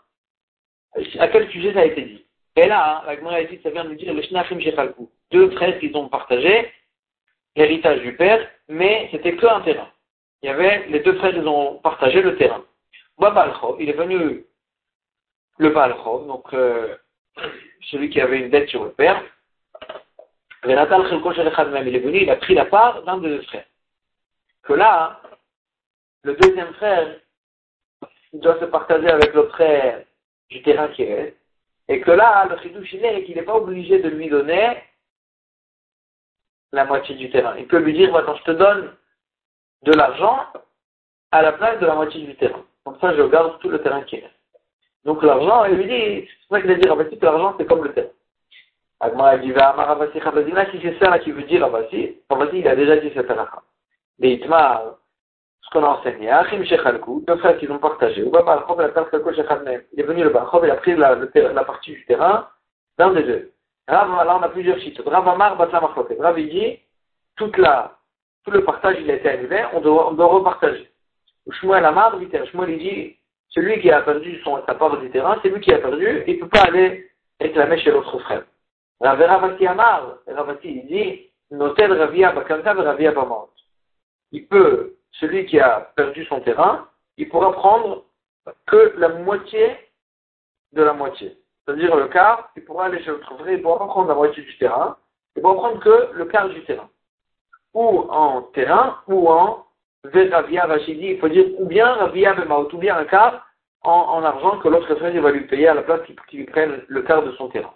à 1.18 1.28
quel 1.28 1.48
sujet 1.50 1.72
ça 1.72 1.80
a 1.80 1.84
été 1.84 2.02
dit? 2.02 2.26
Et 2.56 2.66
là, 2.66 3.02
la 3.06 3.16
Gemara 3.16 3.42
dit, 3.44 3.60
ça 3.62 3.70
vient 3.70 3.84
de 3.84 3.94
dire 3.94 4.14
le 4.14 4.22
Shnachim 4.22 4.60
Shechalku. 4.60 5.10
Deux 5.30 5.50
frères 5.50 5.78
qui 5.78 5.90
ont 5.94 6.08
partagé 6.08 6.72
l'héritage 7.54 8.00
du 8.00 8.16
père, 8.16 8.46
mais 8.68 9.08
c'était 9.10 9.36
que 9.36 9.46
un 9.46 9.60
terrain. 9.60 9.88
Il 10.42 10.46
y 10.46 10.48
avait, 10.50 10.86
les 10.88 11.00
deux 11.00 11.14
frères, 11.14 11.36
ils 11.36 11.46
ont 11.46 11.76
partagé 11.76 12.22
le 12.22 12.36
terrain. 12.36 12.64
Babalchov, 13.18 13.76
il 13.80 13.88
est 13.88 13.94
venu 13.94 14.44
le 15.58 15.70
Balchov, 15.70 16.26
donc 16.26 16.52
euh, 16.54 16.96
celui 17.90 18.10
qui 18.10 18.20
avait 18.20 18.40
une 18.40 18.50
dette 18.50 18.68
sur 18.68 18.84
le 18.84 18.90
père, 18.90 19.22
il 20.64 20.70
est 20.72 21.98
venu, 22.00 22.22
il 22.22 22.30
a 22.30 22.36
pris 22.36 22.54
la 22.54 22.64
part 22.64 23.02
d'un 23.04 23.18
des 23.18 23.28
deux 23.28 23.42
frères. 23.42 23.66
Que 24.62 24.72
là, 24.72 25.20
le 26.22 26.34
deuxième 26.34 26.72
frère 26.74 27.20
doit 28.32 28.58
se 28.58 28.64
partager 28.64 29.08
avec 29.08 29.32
le 29.32 29.48
frère 29.48 30.02
du 30.50 30.62
terrain 30.62 30.88
qui 30.88 31.02
est, 31.02 31.36
et 31.88 32.00
que 32.00 32.10
là, 32.10 32.46
le 32.50 32.58
chidouche 32.58 32.94
est 32.94 33.24
qu'il 33.24 33.36
n'est 33.36 33.42
pas 33.42 33.54
obligé 33.56 34.00
de 34.00 34.08
lui 34.08 34.28
donner 34.28 34.82
la 36.72 36.84
moitié 36.84 37.14
du 37.14 37.30
terrain. 37.30 37.56
Il 37.56 37.68
peut 37.68 37.78
lui 37.78 37.92
dire, 37.92 38.12
maintenant 38.12 38.36
je 38.36 38.42
te 38.42 38.50
donne 38.50 38.92
de 39.82 39.92
l'argent 39.92 40.46
à 41.30 41.42
la 41.42 41.52
place 41.52 41.78
de 41.78 41.86
la 41.86 41.94
moitié 41.94 42.24
du 42.24 42.34
terrain. 42.36 42.64
Comme 42.84 42.98
ça, 43.00 43.14
je 43.16 43.22
garde 43.22 43.58
tout 43.60 43.68
le 43.68 43.80
terrain 43.82 44.02
qui 44.02 44.16
est. 44.16 44.30
Donc 45.06 45.22
l'argent, 45.22 45.64
il 45.66 45.76
lui 45.76 45.84
dit, 45.84 46.28
c'est 46.28 46.48
pour 46.48 46.56
ça 46.56 46.62
qu'il 46.62 46.70
a 46.72 46.74
dit, 46.74 46.88
Ravasi, 46.88 47.16
que 47.16 47.24
l'argent 47.24 47.54
c'est 47.56 47.66
comme 47.66 47.84
le 47.84 47.92
terre. 47.92 48.10
Agma 48.98 49.38
dit, 49.38 49.52
Ravasi, 49.52 50.18
Ravasina, 50.18 50.68
si 50.72 50.80
c'est 50.82 50.98
ça 50.98 51.16
qui 51.20 51.30
veut 51.30 51.44
dire 51.44 51.62
Ravasi, 51.62 52.16
Ravasi, 52.28 52.58
il 52.58 52.66
a 52.66 52.74
déjà 52.74 52.96
dit 52.96 53.12
cette 53.14 53.30
halakha. 53.30 53.62
Mais 54.18 54.32
Itma, 54.32 54.82
ce 55.60 55.70
qu'on 55.70 55.84
a 55.84 55.90
enseigné, 55.90 56.28
Achim 56.28 56.64
Shechalku, 56.64 57.22
deux 57.24 57.36
frères 57.36 57.56
qui 57.58 57.70
ont 57.70 57.78
partagé, 57.78 58.24
ou 58.24 58.30
Baba 58.30 58.54
Al-Khob, 58.54 58.80
la 58.80 58.88
Tarkalko 58.88 59.32
Shechalnem. 59.32 59.82
Il 59.92 60.00
est 60.00 60.02
venu 60.02 60.24
le 60.24 60.30
Balchob, 60.30 60.64
il 60.64 60.70
a 60.70 60.76
pris 60.76 60.96
la, 60.96 61.14
la 61.14 61.64
partie 61.64 61.92
du 61.92 62.04
terrain 62.06 62.48
d'un 62.98 63.12
des 63.12 63.22
deux. 63.22 63.52
Rav, 63.86 64.08
là 64.10 64.36
on 64.36 64.42
a 64.42 64.48
plusieurs 64.48 64.80
sites. 64.80 65.00
Rav 65.06 65.28
Amar, 65.28 65.56
Batla 65.56 65.82
Machloket. 65.82 66.20
Rav, 66.20 66.36
il 66.40 66.48
dit, 66.48 66.80
toute 67.36 67.56
la, 67.58 67.96
tout 68.44 68.50
le 68.50 68.64
partage, 68.64 68.96
il 69.00 69.08
a 69.08 69.14
été 69.14 69.28
annulé, 69.28 69.62
on 69.72 69.80
doit, 69.80 70.10
on 70.10 70.14
doit 70.14 70.26
repartager. 70.26 70.90
Shmuel 71.48 71.84
Amar, 71.84 72.18
Shmuel 72.50 72.78
dit, 72.78 73.16
celui 73.50 73.80
qui 73.80 73.90
a 73.90 74.02
perdu 74.02 74.40
son, 74.42 74.62
sa 74.66 74.74
part 74.74 74.98
du 74.98 75.10
terrain, 75.10 75.38
c'est 75.42 75.48
lui 75.48 75.60
qui 75.60 75.72
a 75.72 75.78
perdu, 75.78 76.24
il 76.26 76.36
ne 76.36 76.40
peut 76.40 76.48
pas 76.48 76.64
aller 76.64 77.10
réclamer 77.40 77.78
chez 77.78 77.90
l'autre 77.90 78.18
frère. 78.20 78.44
Ravati 79.00 79.66
Amar, 79.66 80.18
Ravati, 80.26 80.68
il 80.68 80.86
dit, 80.86 81.30
Notel 81.50 81.92
Ravia 81.92 82.32
Bakarka 82.32 82.72
Ravia 82.72 83.12
Bamant. 83.12 83.48
Il 84.32 84.46
peut, 84.46 84.96
celui 85.12 85.46
qui 85.46 85.60
a 85.60 85.92
perdu 85.96 86.24
son 86.26 86.40
terrain, 86.40 86.88
il 87.16 87.28
pourra 87.28 87.52
prendre 87.52 88.04
que 88.66 88.94
la 88.98 89.08
moitié 89.08 89.76
de 90.72 90.82
la 90.82 90.92
moitié. 90.92 91.36
C'est-à-dire 91.64 91.96
le 91.96 92.08
quart, 92.08 92.50
il 92.56 92.64
pourra 92.64 92.86
aller 92.86 93.02
chez 93.02 93.10
l'autre 93.10 93.36
frère, 93.38 93.52
il 93.52 93.62
pourra 93.62 93.86
prendre 93.86 94.08
la 94.08 94.14
moitié 94.14 94.42
du 94.42 94.58
terrain, 94.58 94.96
il 95.34 95.42
pourra 95.42 95.54
prendre 95.54 95.80
que 95.80 96.12
le 96.12 96.24
quart 96.26 96.48
du 96.48 96.62
terrain. 96.64 96.88
Ou 97.74 98.06
en 98.10 98.42
terrain, 98.54 98.98
ou 99.06 99.28
en 99.28 99.65
Ravia 100.12 100.66
Rachidi, 100.66 101.12
il 101.12 101.18
faut 101.18 101.28
dire 101.28 101.46
ou 101.58 101.66
bien 101.66 101.86
Ravia 101.86 102.34
ou 102.72 102.78
bien 102.78 102.96
un 102.96 103.04
quart 103.04 103.46
en, 103.82 104.24
argent 104.24 104.58
que 104.58 104.68
l'autre 104.68 104.94
frère 104.96 105.20
va 105.22 105.30
lui 105.30 105.46
payer 105.46 105.68
à 105.68 105.74
la 105.74 105.82
place 105.82 106.00
qu'il 106.28 106.40
lui 106.40 106.46
prenne 106.46 106.82
le 106.88 107.02
quart 107.02 107.22
de 107.22 107.32
son 107.32 107.48
terrain. 107.48 107.72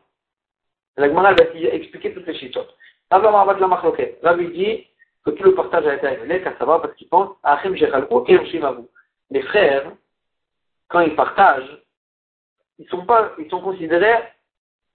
La 0.96 1.08
Gemara 1.08 1.34
va 1.34 1.44
expliquer 1.54 2.12
toutes 2.12 2.26
les 2.26 2.34
chitotes. 2.34 2.74
Rabbi 3.10 4.48
dit 4.48 4.86
que 5.24 5.30
tout 5.30 5.44
le 5.44 5.54
partage 5.54 5.86
a 5.86 5.94
été 5.94 6.06
annulé, 6.06 6.42
car 6.42 6.56
ça 6.58 6.64
va 6.64 6.78
parce 6.78 6.94
qu'il 6.94 7.08
pense 7.08 7.36
Achim 7.42 7.74
Shechalko 7.74 8.24
et 8.28 8.36
Avu. 8.62 8.82
Les 9.30 9.42
frères, 9.42 9.92
quand 10.88 11.00
ils 11.00 11.14
partagent, 11.14 11.82
ils 12.78 12.88
sont 12.88 13.04
pas, 13.04 13.32
ils 13.38 13.48
sont 13.50 13.60
considérés, 13.60 14.22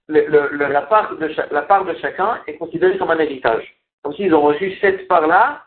le, 0.08 0.56
la, 0.56 0.82
part 0.82 1.16
de 1.16 1.26
la 1.50 1.62
part 1.62 1.84
de 1.84 1.94
chacun 1.94 2.40
est 2.46 2.56
considérée 2.56 2.98
comme 2.98 3.10
un 3.10 3.18
héritage. 3.18 3.76
Comme 4.02 4.14
s'ils 4.14 4.34
ont 4.34 4.42
reçu 4.42 4.76
cette 4.80 5.08
part-là 5.08 5.64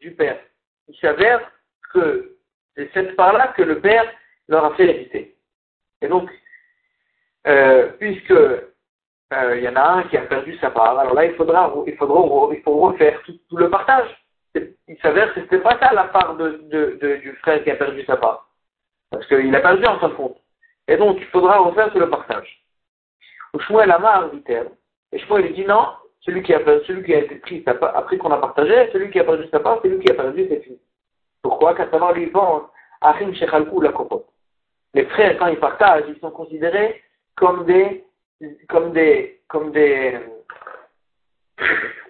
du 0.00 0.12
père. 0.12 0.38
Il 0.88 0.96
s'avère 0.96 1.40
que 1.92 2.36
c'est 2.76 2.92
cette 2.92 3.16
part-là 3.16 3.48
que 3.48 3.62
le 3.62 3.80
père 3.80 4.04
leur 4.48 4.64
a 4.64 4.74
fait 4.74 4.88
hériter. 4.88 5.36
Et 6.02 6.08
donc, 6.08 6.30
euh, 7.46 7.88
puisque 7.98 8.30
euh, 8.30 9.56
il 9.56 9.62
y 9.62 9.68
en 9.68 9.76
a 9.76 9.82
un 9.82 10.02
qui 10.04 10.16
a 10.16 10.22
perdu 10.22 10.56
sa 10.58 10.70
part, 10.70 10.98
alors 10.98 11.14
là 11.14 11.24
il 11.24 11.34
faudra, 11.34 11.72
il 11.86 11.96
faudra, 11.96 12.54
il 12.54 12.62
faut 12.62 12.76
refaire 12.78 13.20
tout, 13.22 13.56
le 13.56 13.70
partage. 13.70 14.08
Il 14.54 14.98
s'avère 15.00 15.32
que 15.34 15.40
c'était 15.40 15.58
pas 15.58 15.78
ça 15.78 15.92
la 15.92 16.04
part 16.04 16.36
de, 16.36 17.18
du 17.22 17.32
frère 17.42 17.62
qui 17.64 17.70
a 17.70 17.76
perdu 17.76 18.04
sa 18.04 18.16
part, 18.16 18.48
parce 19.10 19.26
qu'il 19.26 19.54
a 19.54 19.60
perdu 19.60 19.84
en 19.86 19.98
fin 19.98 20.08
de 20.08 20.14
compte. 20.14 20.36
Et 20.86 20.96
donc 20.96 21.16
il 21.18 21.26
faudra 21.26 21.58
refaire 21.58 21.90
tout 21.92 21.98
le 21.98 22.10
partage. 22.10 22.62
Shmuel 23.58 23.90
Amar 23.90 24.30
dit-elle, 24.30 24.70
et 25.12 25.18
Shmuel 25.18 25.52
dit 25.54 25.64
non, 25.64 25.88
celui 26.24 26.42
qui 26.42 26.54
a, 26.54 26.60
celui 26.86 27.04
qui 27.04 27.14
a 27.14 27.18
été 27.18 27.36
pris 27.36 27.62
sa 27.64 27.74
part, 27.74 27.96
après 27.96 28.18
qu'on 28.18 28.30
a 28.30 28.38
partagé, 28.38 28.90
celui 28.92 29.10
qui 29.10 29.20
a 29.20 29.24
perdu 29.24 29.46
sa 29.50 29.60
part, 29.60 29.80
c'est 29.82 29.88
lui 29.88 30.00
qui 30.00 30.10
a 30.10 30.14
perdu, 30.14 30.46
c'est 30.48 30.60
fini. 30.60 30.78
Pourquoi? 31.42 31.74
Car 31.74 31.90
savoir 31.90 32.12
lui 32.12 32.26
pense, 32.28 32.62
Achim 33.00 33.32
Shechalkou 33.34 33.80
la 33.80 33.92
copote 33.92 34.26
les 34.94 35.06
frères, 35.06 35.36
quand 35.38 35.48
ils 35.48 35.58
partagent, 35.58 36.04
ils 36.08 36.18
sont 36.20 36.30
considérés 36.30 37.02
comme 37.34 37.66
des, 37.66 38.04
comme 38.68 38.92
des, 38.92 39.40
comme 39.48 39.72
des, 39.72 40.20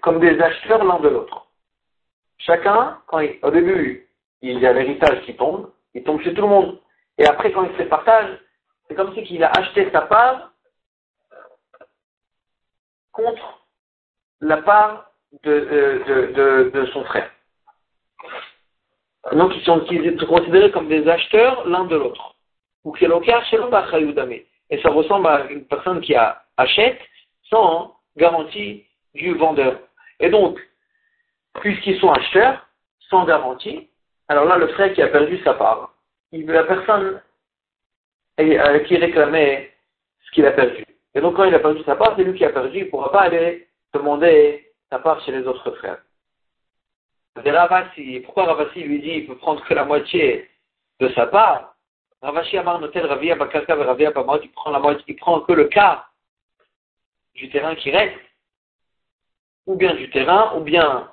comme 0.02 0.20
des 0.20 0.38
acheteurs 0.40 0.84
l'un 0.84 1.00
de 1.00 1.08
l'autre. 1.08 1.46
Chacun, 2.38 3.00
quand 3.06 3.22
au 3.42 3.50
début, 3.50 4.06
il 4.42 4.58
y 4.58 4.66
a 4.66 4.72
l'héritage 4.74 5.22
qui 5.24 5.34
tombe, 5.34 5.70
il 5.94 6.04
tombe 6.04 6.20
chez 6.20 6.34
tout 6.34 6.42
le 6.42 6.48
monde. 6.48 6.78
Et 7.16 7.24
après, 7.24 7.52
quand 7.52 7.64
il 7.64 7.76
se 7.76 7.88
partage, 7.88 8.38
c'est 8.86 8.94
comme 8.94 9.14
si 9.14 9.20
il 9.30 9.42
a 9.42 9.50
acheté 9.50 9.90
sa 9.90 10.02
part 10.02 10.52
contre 13.12 13.63
la 14.44 14.58
part 14.58 15.10
de, 15.42 16.70
de, 16.72 16.86
son 16.92 17.02
frère. 17.04 17.30
Donc, 19.32 19.52
ils 19.56 19.64
sont 19.64 19.80
considérés 20.26 20.70
comme 20.70 20.88
des 20.88 21.08
acheteurs 21.08 21.66
l'un 21.66 21.84
de 21.84 21.96
l'autre 21.96 22.34
ou 22.84 22.94
Et 22.98 24.82
ça 24.82 24.90
ressemble 24.90 25.26
à 25.26 25.46
une 25.50 25.64
personne 25.64 26.02
qui 26.02 26.14
achète 26.58 27.00
sans 27.48 27.96
garantie 28.16 28.84
du 29.14 29.34
vendeur. 29.34 29.78
Et 30.20 30.28
donc, 30.28 30.60
puisqu'ils 31.54 31.98
sont 31.98 32.12
acheteurs, 32.12 32.66
sans 33.08 33.24
garantie, 33.24 33.88
alors 34.28 34.44
là, 34.44 34.58
le 34.58 34.68
frère 34.68 34.92
qui 34.92 35.00
a 35.00 35.08
perdu 35.08 35.40
sa 35.42 35.54
part, 35.54 35.94
la 36.32 36.64
personne 36.64 37.22
euh, 38.40 38.78
qui 38.80 38.96
réclamait 38.96 39.72
ce 40.26 40.30
qu'il 40.32 40.44
a 40.46 40.52
perdu. 40.52 40.84
Et 41.14 41.20
donc, 41.20 41.36
quand 41.36 41.44
il 41.44 41.54
a 41.54 41.60
perdu 41.60 41.82
sa 41.84 41.96
part, 41.96 42.14
c'est 42.16 42.24
lui 42.24 42.36
qui 42.36 42.44
a 42.44 42.50
perdu, 42.50 42.78
il 42.78 42.84
ne 42.84 42.90
pourra 42.90 43.10
pas 43.10 43.22
aller 43.22 43.68
demander 43.98 44.72
sa 44.90 44.98
part 44.98 45.20
chez 45.24 45.32
les 45.32 45.46
autres 45.46 45.70
frères. 45.72 46.02
pourquoi 48.24 48.44
Ravasi 48.44 48.82
lui 48.82 49.00
dit 49.00 49.10
qu'il 49.10 49.26
peut 49.26 49.36
prendre 49.36 49.64
que 49.64 49.74
la 49.74 49.84
moitié 49.84 50.48
de 51.00 51.08
sa 51.10 51.26
part? 51.26 51.74
Ravashi 52.22 52.56
Amar 52.56 52.80
Notel 52.80 53.06
Ravia 53.06 53.34
Bakarka 53.34 53.74
Ravia 53.74 54.10
Bamot, 54.10 54.40
il 54.42 54.50
prend 54.50 54.70
la 54.70 54.78
moitié, 54.78 55.04
il 55.08 55.16
prend 55.16 55.40
que 55.40 55.52
le 55.52 55.64
quart 55.64 56.10
du 57.34 57.50
terrain 57.50 57.74
qui 57.74 57.90
reste, 57.90 58.18
ou 59.66 59.76
bien 59.76 59.94
du 59.94 60.08
terrain, 60.10 60.56
ou 60.56 60.60
bien 60.60 61.10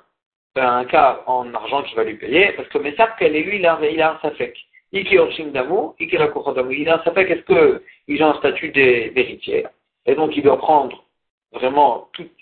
ben, 0.54 0.66
un 0.66 0.84
quart 0.84 1.22
en 1.26 1.52
argent 1.54 1.82
qui 1.82 1.94
va 1.94 2.04
lui 2.04 2.16
payer, 2.16 2.52
parce 2.52 2.68
que 2.68 2.78
Messap, 2.78 3.18
qu'elle 3.18 3.36
est 3.36 3.42
lui, 3.42 3.56
il 3.56 3.66
a, 3.66 3.78
il 3.82 4.00
a 4.00 4.14
un 4.14 4.20
safek. 4.20 4.56
Iki 4.92 5.18
Orshim 5.18 5.50
Damu, 5.50 5.92
Iki. 5.98 6.16
Il 6.16 6.88
a 6.88 6.94
un 6.94 7.04
safek, 7.04 7.30
est-ce 7.30 7.42
qu'il 8.06 8.22
a 8.22 8.28
un 8.28 8.38
statut 8.38 8.70
d'héritier 8.70 9.66
Et 10.06 10.14
donc 10.14 10.36
il 10.36 10.42
doit 10.42 10.58
prendre 10.58 11.04
vraiment 11.52 12.08
toute 12.12 12.32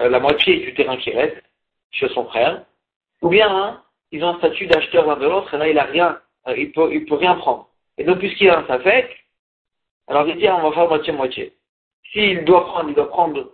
euh, 0.00 0.08
la 0.08 0.20
moitié 0.20 0.58
du 0.58 0.74
terrain 0.74 0.96
qui 0.96 1.10
reste 1.10 1.42
chez 1.90 2.08
son 2.08 2.24
frère, 2.26 2.64
ou 3.22 3.28
bien 3.28 3.48
hein, 3.48 3.82
ils 4.12 4.22
ont 4.24 4.28
un 4.28 4.38
statut 4.38 4.66
d'acheteur 4.66 5.06
l'un 5.06 5.16
de 5.16 5.26
l'autre, 5.26 5.54
et 5.54 5.58
là 5.58 5.68
il 5.68 5.78
a 5.78 5.84
rien, 5.84 6.20
euh, 6.48 6.54
il 6.56 6.72
peut, 6.72 6.92
il 6.92 7.04
peut 7.06 7.14
rien 7.14 7.34
prendre. 7.36 7.68
Et 7.98 8.04
donc, 8.04 8.18
puisqu'il 8.18 8.50
a 8.50 8.58
un 8.58 8.66
safek, 8.66 9.26
alors 10.08 10.28
il 10.28 10.36
dit, 10.36 10.48
on 10.48 10.68
va 10.68 10.72
faire 10.72 10.88
moitié-moitié. 10.88 11.54
S'il 12.12 12.44
doit 12.44 12.66
prendre, 12.66 12.88
il 12.90 12.94
doit 12.94 13.08
prendre 13.08 13.52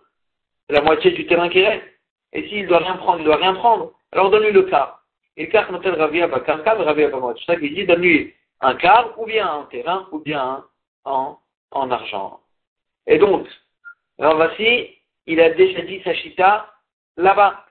la 0.68 0.82
moitié 0.82 1.12
du 1.12 1.26
terrain 1.26 1.48
qui 1.48 1.64
reste. 1.64 1.84
Et 2.32 2.48
s'il 2.48 2.66
doit 2.66 2.78
rien 2.78 2.96
prendre, 2.96 3.20
il 3.20 3.24
doit 3.24 3.36
rien 3.36 3.54
prendre. 3.54 3.92
Alors 4.10 4.30
donne-lui 4.30 4.52
le 4.52 4.62
quart. 4.62 5.02
Et 5.36 5.46
le 5.46 5.50
quart 5.50 5.70
notel 5.72 5.94
ravia 5.94 6.28
bakarka, 6.28 6.74
ravia 6.74 7.08
bamoitié. 7.08 7.42
C'est 7.46 7.52
ça 7.52 7.58
qu'il 7.58 7.74
dit, 7.74 7.86
donne-lui 7.86 8.34
un 8.60 8.74
quart, 8.74 9.18
ou 9.18 9.26
bien 9.26 9.50
un 9.50 9.62
terrain, 9.64 10.08
ou 10.12 10.18
bien 10.18 10.64
en, 11.04 11.38
en 11.70 11.90
argent. 11.90 12.40
Et 13.06 13.18
donc, 13.18 13.48
alors 14.18 14.36
voici, 14.36 14.98
il 15.26 15.40
a 15.40 15.50
déjà 15.50 15.82
dit 15.82 16.00
sa 16.04 16.14
chita 16.14 16.72
là-bas. 17.16 17.66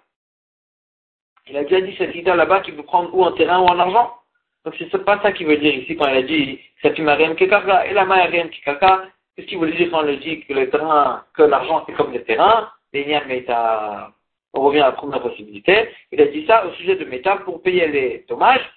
Il 1.48 1.58
a 1.58 1.64
déjà 1.64 1.82
dit 1.82 1.96
sa 1.98 2.12
chita 2.12 2.36
là-bas 2.36 2.62
qu'il 2.62 2.76
peut 2.76 2.84
prendre 2.84 3.14
ou 3.14 3.24
en 3.24 3.32
terrain 3.34 3.60
ou 3.60 3.66
en 3.66 3.80
argent. 3.80 4.14
Donc 4.64 4.76
c'est 4.78 5.04
pas 5.04 5.20
ça 5.22 5.32
qu'il 5.32 5.48
veut 5.48 5.58
dire 5.58 5.74
ici 5.74 5.96
quand 5.96 6.08
il 6.08 6.18
a 6.18 6.22
dit 6.22 6.60
Satimariam 6.82 7.36
Kekaka 7.36 7.88
et 7.88 7.94
la 7.94 8.06
Mariam 8.06 8.50
Kekaka. 8.50 9.08
Qu'est-ce 9.36 9.48
qu'il 9.48 9.58
voulait 9.58 9.76
dire 9.76 9.90
quand 9.92 10.06
il 10.08 10.20
dit 10.20 10.42
que 10.42 10.54
le 10.54 10.70
terrain, 10.70 11.24
que 11.34 11.44
l'argent 11.44 11.84
c'est 11.86 11.94
comme 11.94 12.14
le 12.14 12.24
terrain, 12.24 12.70
Méta, 12.94 14.12
on 14.54 14.62
revient 14.62 14.82
à 14.82 14.88
la 14.88 14.92
première 14.92 15.22
possibilité. 15.22 15.90
Il 16.12 16.22
a 16.22 16.26
dit 16.26 16.46
ça 16.46 16.66
au 16.66 16.72
sujet 16.74 16.96
de 16.96 17.06
Méta 17.06 17.38
pour 17.38 17.62
payer 17.62 17.88
les 17.88 18.26
dommages, 18.28 18.70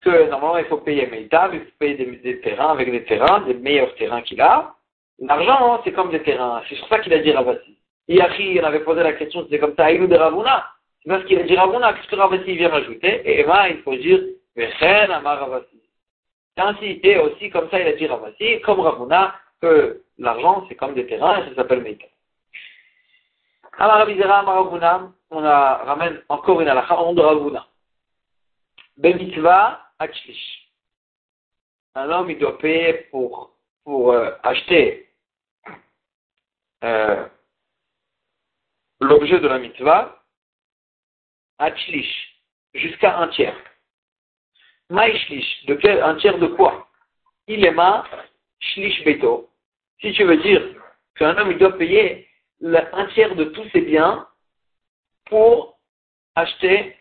que 0.00 0.28
normalement 0.28 0.58
il 0.58 0.64
faut 0.66 0.78
payer 0.78 1.06
Méta, 1.06 1.48
il 1.52 1.60
faut 1.60 1.70
payer 1.78 1.94
des, 1.94 2.40
terrains 2.40 2.72
avec 2.72 2.90
des 2.90 3.04
terrains, 3.04 3.42
des 3.42 3.54
meilleurs 3.54 3.94
terrains 3.94 4.22
qu'il 4.22 4.40
a. 4.40 4.74
L'argent, 5.20 5.80
c'est 5.84 5.92
comme 5.92 6.10
des 6.10 6.22
terrains. 6.22 6.62
C'est 6.68 6.74
sur 6.74 6.88
ça 6.88 6.98
qu'il 6.98 7.12
a 7.12 7.18
dit 7.18 7.32
Ravasi. 7.32 7.78
Iachi, 8.08 8.58
on 8.60 8.64
avait 8.64 8.80
posé 8.80 9.02
la 9.02 9.12
question, 9.12 9.44
c'était 9.44 9.58
comme 9.58 9.74
ça, 9.76 9.86
Aïnou 9.86 10.06
de 10.06 10.16
Ravuna. 10.16 10.66
C'est 11.02 11.08
parce 11.08 11.24
qu'il 11.24 11.38
a 11.38 11.44
dit 11.44 11.56
Ravuna, 11.56 11.92
qu'est-ce 11.92 12.08
que 12.08 12.16
Ravasi 12.16 12.56
vient 12.56 12.68
rajouter? 12.68 13.22
Et 13.24 13.40
Emma, 13.40 13.68
il 13.68 13.78
faut 13.82 13.94
dire 13.94 14.20
Vechen 14.56 15.10
Amar 15.10 15.40
Ravasi. 15.40 15.80
Ainsi, 16.56 17.00
et 17.02 17.18
aussi, 17.18 17.50
comme 17.50 17.70
ça, 17.70 17.80
il 17.80 17.86
a 17.86 17.92
dit 17.92 18.06
Ravasi, 18.06 18.60
comme 18.62 18.80
Ravuna, 18.80 19.34
que 19.60 20.02
l'argent, 20.18 20.66
c'est 20.68 20.74
comme 20.74 20.94
des 20.94 21.06
terrains, 21.06 21.38
et 21.38 21.48
ça 21.48 21.54
s'appelle 21.54 21.82
Meika. 21.82 22.06
Amar 23.78 23.98
Ravizera 23.98 24.40
Amar 24.40 24.64
Ravuna, 24.64 25.12
on 25.30 25.40
ramène 25.40 26.22
encore 26.28 26.60
une 26.60 26.68
halakha, 26.68 27.00
on 27.00 27.14
de 27.14 27.22
Ravuna. 27.22 27.66
Bemitzvah 28.96 29.80
Achlish. 29.98 30.68
Un 31.94 32.10
homme, 32.10 32.30
il 32.30 32.38
doit 32.38 32.58
payer 32.58 33.06
pour, 33.10 33.52
pour 33.84 34.12
euh, 34.12 34.30
acheter 34.42 35.03
euh, 36.84 37.26
l'objet 39.00 39.40
de 39.40 39.48
la 39.48 39.58
mitzvah, 39.58 40.22
Achlish, 41.58 42.42
jusqu'à 42.74 43.18
un 43.18 43.28
tiers. 43.28 43.56
Maïshlish, 44.90 45.66
de 45.66 45.74
quel, 45.74 46.02
un 46.02 46.16
tiers 46.16 46.38
de 46.38 46.46
quoi? 46.46 46.88
Il 47.46 47.64
est 47.64 47.70
ma 47.70 48.04
shlish 48.60 49.04
beto. 49.04 49.50
Si 50.00 50.12
tu 50.12 50.24
veux 50.24 50.36
dire 50.36 50.62
qu'un 51.16 51.36
homme 51.38 51.52
il 51.52 51.58
doit 51.58 51.76
payer 51.78 52.28
un 52.62 53.06
tiers 53.14 53.34
de 53.34 53.44
tous 53.44 53.68
ses 53.70 53.80
biens 53.80 54.26
pour 55.26 55.78
acheter 56.34 56.96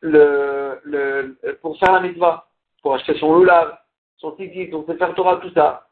le, 0.00 1.36
pour 1.60 1.78
faire 1.78 1.92
la 1.92 2.00
mitzvah, 2.00 2.48
pour 2.82 2.94
acheter 2.94 3.18
son 3.18 3.34
loulav, 3.34 3.78
son 4.16 4.32
titi, 4.32 4.70
son 4.70 4.84
sefer 4.86 5.14
Torah, 5.14 5.36
tout 5.36 5.52
ça. 5.52 5.88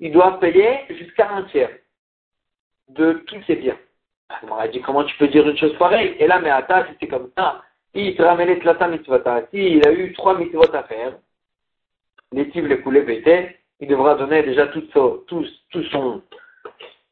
Il 0.00 0.12
doit 0.12 0.38
payer 0.40 0.86
jusqu'à 0.90 1.30
un 1.30 1.42
tiers 1.44 1.78
de 2.88 3.12
tous 3.26 3.42
ses 3.46 3.56
biens. 3.56 3.78
On 4.42 4.54
m'a 4.54 4.68
dit 4.68 4.80
comment 4.82 5.04
tu 5.04 5.16
peux 5.16 5.28
dire 5.28 5.48
une 5.48 5.56
chose 5.56 5.76
pareille? 5.78 6.16
Et 6.18 6.26
là, 6.26 6.38
mais 6.40 6.50
à 6.50 6.66
c'est 7.00 7.06
comme 7.06 7.30
ça 7.36 7.62
Il 7.94 8.20
a 8.20 9.92
eu 9.92 10.12
trois 10.12 10.38
mitzvot 10.38 10.74
à 10.74 10.82
faire. 10.84 11.18
Les 12.32 12.50
tiv, 12.50 12.66
les 12.66 12.76
poulets, 12.76 13.02
bêtés. 13.02 13.56
Il 13.80 13.88
devra 13.88 14.16
donner 14.16 14.42
déjà 14.42 14.66
tout, 14.68 14.84
son, 14.92 15.22
tout, 15.26 15.46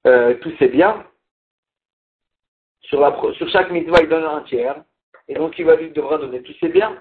euh, 0.06 0.34
tous 0.34 0.56
ses 0.58 0.68
biens. 0.68 1.04
Sur, 2.82 3.00
la, 3.00 3.16
chaque 3.48 3.70
mitzvah, 3.70 4.02
il 4.02 4.08
donne 4.08 4.24
un 4.24 4.42
tiers. 4.42 4.76
Et 5.28 5.34
donc, 5.34 5.58
il, 5.58 5.64
va, 5.64 5.74
il 5.80 5.92
devra 5.92 6.18
donner 6.18 6.42
tous 6.42 6.54
ses 6.60 6.68
biens. 6.68 7.00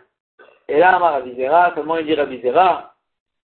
Et 0.67 0.79
là, 0.79 0.98
Rabizera, 0.98 1.72
comment 1.75 1.98
il 1.98 2.05
dit 2.05 2.15
Rabizera 2.15 2.96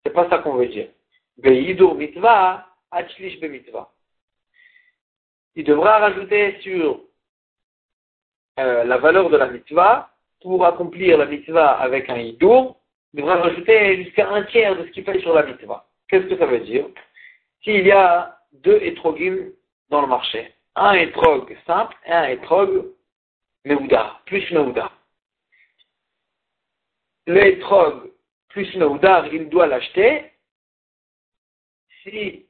C'est 0.03 0.13
pas 0.13 0.29
ça 0.29 0.37
qu'on 0.39 0.55
veut 0.55 0.67
dire. 0.67 0.89
Veidur 1.37 1.95
mitzvah, 1.95 2.65
achlish 2.91 3.39
be 3.39 3.45
mitzvah. 3.45 3.89
Il 5.55 5.63
devra 5.63 5.99
rajouter 5.99 6.59
sur 6.61 7.01
euh, 8.59 8.83
la 8.83 8.97
valeur 8.97 9.29
de 9.29 9.37
la 9.37 9.47
mitzvah 9.47 10.09
pour 10.41 10.65
accomplir 10.65 11.17
la 11.17 11.25
mitzvah 11.25 11.71
avec 11.79 12.09
un 12.09 12.17
hidour, 12.17 12.77
il 13.13 13.21
devra 13.21 13.35
rajouter 13.35 14.03
jusqu'à 14.03 14.29
un 14.29 14.43
tiers 14.43 14.77
de 14.77 14.85
ce 14.85 14.91
qu'il 14.91 15.03
paye 15.03 15.21
sur 15.21 15.33
la 15.33 15.43
mitzvah. 15.43 15.85
Qu'est-ce 16.07 16.27
que 16.27 16.37
ça 16.37 16.45
veut 16.45 16.59
dire? 16.59 16.85
S'il 17.63 17.85
y 17.85 17.91
a 17.91 18.37
deux 18.53 18.79
étrogim 18.81 19.49
dans 19.89 20.01
le 20.01 20.07
marché, 20.07 20.53
un 20.75 20.93
étrog 20.93 21.55
simple 21.65 21.95
et 22.05 22.11
un 22.11 22.29
étrog 22.29 22.85
meouda, 23.65 24.19
plus 24.25 24.49
meouda. 24.51 24.91
Le 27.27 27.45
étrog 27.45 28.11
plus 28.49 28.73
meouda, 28.75 29.27
il 29.31 29.49
doit 29.49 29.67
l'acheter 29.67 30.31
si 32.03 32.45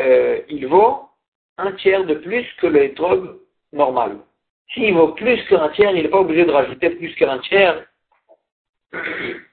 euh, 0.00 0.40
il 0.48 0.66
vaut 0.66 1.05
un 1.58 1.72
tiers 1.72 2.04
de 2.04 2.14
plus 2.14 2.46
que 2.60 2.66
le 2.66 2.84
étrog 2.84 3.40
normal. 3.72 4.18
S'il 4.72 4.94
vaut 4.94 5.12
plus 5.12 5.42
qu'un 5.46 5.68
tiers, 5.70 5.94
il 5.94 6.02
n'est 6.02 6.08
pas 6.08 6.20
obligé 6.20 6.44
de 6.44 6.50
rajouter 6.50 6.90
plus 6.90 7.14
qu'un 7.14 7.38
tiers 7.38 7.84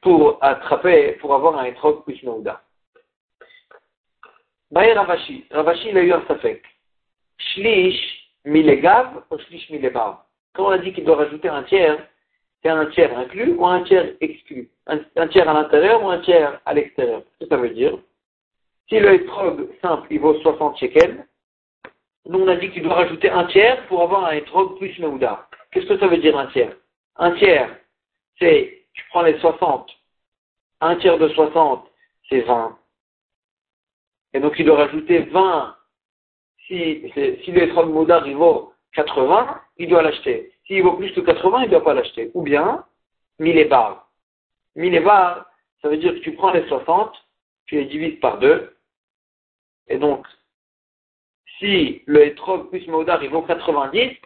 pour 0.02 0.38
attraper, 0.42 1.14
pour 1.14 1.34
avoir 1.34 1.58
un 1.60 1.66
étrog 1.66 2.04
plus 2.04 2.22
Nouda. 2.24 2.62
Baye 4.72 4.94
Ravashi. 4.94 5.46
Ravashi, 5.52 5.90
il 5.90 5.98
a 5.98 6.02
eu 6.02 6.12
un 6.12 6.26
safek. 6.28 6.64
Shlish 7.38 8.32
milegav 8.46 9.24
ou 9.30 9.38
shlish 9.38 9.70
milebav. 9.70 10.18
Quand 10.54 10.66
on 10.66 10.70
a 10.70 10.78
dit 10.78 10.94
qu'il 10.94 11.04
doit 11.04 11.18
rajouter 11.18 11.50
un 11.50 11.64
tiers, 11.64 11.98
c'est 12.62 12.70
un 12.70 12.86
tiers 12.88 13.16
inclus 13.18 13.54
ou 13.54 13.66
un 13.66 13.84
tiers 13.84 14.14
exclu? 14.22 14.70
Un, 14.88 15.28
tiers 15.28 15.50
à 15.50 15.54
l'intérieur 15.54 16.04
ou 16.04 16.10
un 16.10 16.20
tiers 16.20 16.60
à 16.66 16.74
l'extérieur? 16.74 17.22
Qu'est-ce 17.22 17.50
que 17.50 17.56
ça 17.56 17.62
veut 17.62 17.70
dire? 17.70 17.98
Si 18.90 19.00
le 19.00 19.14
étrog 19.14 19.70
simple, 19.82 20.08
il 20.12 20.20
vaut 20.20 20.40
60 20.40 20.78
shekels, 20.78 21.26
nous 22.26 22.40
on 22.40 22.48
a 22.48 22.56
dit 22.56 22.72
qu'il 22.72 22.84
doit 22.84 22.96
rajouter 22.96 23.30
un 23.30 23.46
tiers 23.46 23.86
pour 23.88 24.02
avoir 24.02 24.26
un 24.26 24.32
étrog 24.32 24.78
plus 24.78 24.98
Meuda. 25.00 25.48
Qu'est-ce 25.72 25.88
que 25.88 25.98
ça 25.98 26.08
veut 26.08 26.18
dire 26.18 26.38
un 26.38 26.48
tiers? 26.48 26.76
Un 27.18 27.32
tiers, 27.34 27.76
c'est, 28.40 28.86
tu 28.94 29.04
prends 29.10 29.22
les 29.22 29.38
60, 29.40 29.90
un 30.82 30.96
tiers 30.98 31.18
de 31.18 31.28
60, 31.30 31.86
c'est 32.30 32.42
20. 32.42 32.78
Et 34.34 34.40
donc 34.40 34.54
il 34.58 34.66
doit 34.66 34.78
rajouter 34.78 35.20
20. 35.20 35.76
Si, 36.68 37.12
si 37.44 37.52
l'étrog 37.52 37.90
Meuda 37.90 38.24
il 38.26 38.36
vaut 38.36 38.74
80, 38.94 39.62
il 39.78 39.90
doit 39.90 40.02
l'acheter. 40.02 40.54
S'il 40.66 40.82
vaut 40.84 40.94
plus 40.94 41.12
que 41.14 41.20
80, 41.20 41.64
il 41.64 41.66
ne 41.66 41.72
doit 41.72 41.84
pas 41.84 41.94
l'acheter. 41.94 42.32
Ou 42.34 42.42
bien, 42.42 42.86
1000 43.40 43.68
bars. 43.68 44.10
1000 44.76 45.04
bars, 45.04 45.46
ça 45.82 45.90
veut 45.90 45.98
dire 45.98 46.14
que 46.14 46.20
tu 46.20 46.34
prends 46.34 46.52
les 46.52 46.66
60, 46.68 47.14
tu 47.66 47.76
les 47.76 47.86
divises 47.86 48.20
par 48.20 48.40
2, 48.40 48.76
et 49.88 49.98
donc 49.98 50.26
si 51.60 52.02
le 52.06 52.26
étrog 52.26 52.70
plus 52.70 52.86
Maudar 52.88 53.24
il 53.24 53.30
vaut 53.30 53.42
90, 53.42 54.18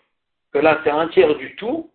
que 0.53 0.57
là 0.59 0.79
c'est 0.83 0.89
un 0.89 1.07
tiers 1.09 1.35
du 1.35 1.55
tout, 1.55 1.91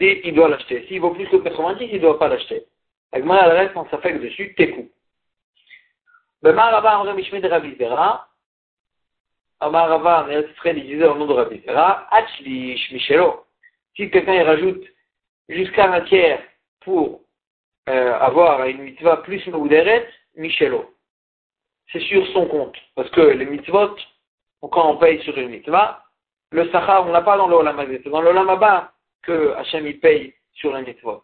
et 0.00 0.26
il 0.26 0.34
doit 0.34 0.48
l'acheter. 0.48 0.86
S'il 0.86 1.00
vaut 1.00 1.10
plus 1.10 1.28
que 1.28 1.36
90, 1.36 1.84
il 1.84 1.94
ne 1.94 1.98
doit 1.98 2.18
pas 2.18 2.28
l'acheter. 2.28 2.64
Agma 3.12 3.44
elle 3.44 3.52
reste 3.52 3.76
en 3.76 3.88
s'affecte 3.90 4.22
dessus, 4.22 4.54
tekou. 4.54 4.90
Bema 6.42 6.70
Rava 6.70 6.92
Amre 6.92 7.14
Mishme 7.14 7.40
de 7.40 7.48
Rabbi 7.48 7.76
Zera, 7.76 8.28
Amar 9.60 9.88
Rava 9.90 10.26
Israël 10.32 10.78
il 10.78 10.86
disait 10.86 11.04
au 11.04 11.16
nom 11.16 11.26
de 11.26 11.34
Rabbi 11.34 11.60
Zera, 11.66 12.08
Achlish 12.10 12.92
Michelo. 12.92 13.44
Si 13.94 14.10
quelqu'un 14.10 14.44
rajoute 14.44 14.84
jusqu'à 15.48 15.92
un 15.92 16.00
tiers 16.02 16.42
pour 16.80 17.20
euh, 17.88 18.14
avoir 18.14 18.64
une 18.66 18.82
mitzvah 18.82 19.18
plus 19.18 19.46
Mouderet, 19.48 20.08
Michelo 20.36 20.94
c'est 21.92 22.00
sur 22.00 22.26
son 22.28 22.46
compte. 22.46 22.76
Parce 22.94 23.10
que 23.10 23.20
les 23.20 23.46
mitzvot, 23.46 23.96
quand 24.60 24.90
on 24.90 24.96
paye 24.96 25.22
sur 25.22 25.36
une 25.38 25.48
mitzvah, 25.48 26.04
le 26.52 26.68
sahar, 26.70 27.06
on 27.06 27.12
l'a 27.12 27.22
pas 27.22 27.36
dans 27.36 27.48
l'olam 27.48 27.80
c'est 27.88 28.10
dans 28.10 28.20
l'olam 28.20 28.48
que 29.22 29.52
Hachem 29.54 29.86
y 29.86 29.94
paye 29.94 30.34
sur 30.54 30.76
les 30.76 30.84
mitzvot. 30.84 31.22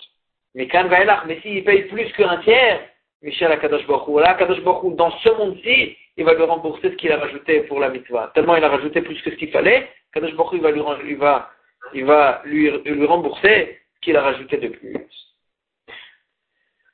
Mais 0.55 0.69
quand 0.69 0.89
mais 1.27 1.41
s'il 1.41 1.65
paye 1.65 1.83
plus 1.85 2.13
qu'un 2.13 2.39
tiers, 2.39 2.81
Michel 3.23 3.51
Akadosh 3.51 3.87
Baruch 3.87 4.23
là, 4.23 4.31
Akadosh 4.31 4.63
Baruch 4.63 4.95
dans 4.95 5.11
ce 5.11 5.29
monde-ci, 5.31 5.97
il 6.17 6.25
va 6.25 6.35
lui 6.35 6.45
rembourser 6.45 6.91
ce 6.91 6.97
qu'il 6.97 7.13
a 7.13 7.19
rajouté 7.19 7.61
pour 7.63 7.81
la 7.81 7.89
mitzvah. 7.89 8.31
Tellement 8.35 8.57
il 8.57 8.65
a 8.65 8.69
rajouté 8.69 9.03
plus 9.03 9.21
que 9.23 9.31
ce 9.31 9.37
qu'il 9.37 9.51
fallait, 9.51 9.89
Akadosh 10.13 10.35
Baruch 10.35 10.55
il 10.55 12.05
va 12.05 12.43
lui, 12.45 12.67
il 12.67 12.83
il 12.85 13.05
rembourser 13.05 13.81
ce 13.95 14.01
qu'il 14.01 14.17
a 14.17 14.23
rajouté 14.23 14.57
de 14.59 14.69
plus. 14.69 14.97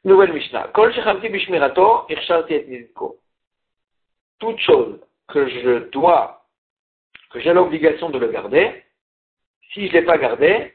Nouvelle 0.05 0.33
Mishnah. 0.33 0.69
Kol 0.75 0.93
shechamti 0.93 1.29
bishmirato, 1.29 2.07
et 2.09 2.17
nizko 2.67 3.22
toute 4.43 4.59
chose 4.59 4.99
que 5.29 5.49
je 5.49 5.89
dois, 5.91 6.45
que 7.31 7.39
j'ai 7.39 7.53
l'obligation 7.53 8.11
de 8.11 8.19
le 8.19 8.27
garder, 8.27 8.83
si 9.73 9.87
je 9.87 9.93
ne 9.93 10.01
l'ai 10.01 10.05
pas 10.05 10.19
gardé, 10.19 10.75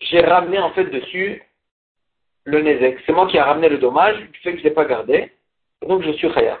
j'ai 0.00 0.20
ramené 0.20 0.58
en 0.58 0.72
fait 0.72 0.86
dessus 0.86 1.42
le 2.44 2.62
Nezek. 2.62 2.98
C'est 3.04 3.12
moi 3.12 3.28
qui 3.28 3.36
ai 3.36 3.42
ramené 3.42 3.68
le 3.68 3.76
dommage 3.76 4.16
du 4.16 4.38
fait 4.38 4.52
que 4.52 4.58
je 4.58 4.62
ne 4.64 4.68
l'ai 4.70 4.74
pas 4.74 4.86
gardé. 4.86 5.30
Donc 5.86 6.02
je 6.02 6.12
suis 6.12 6.32
Khaya. 6.32 6.58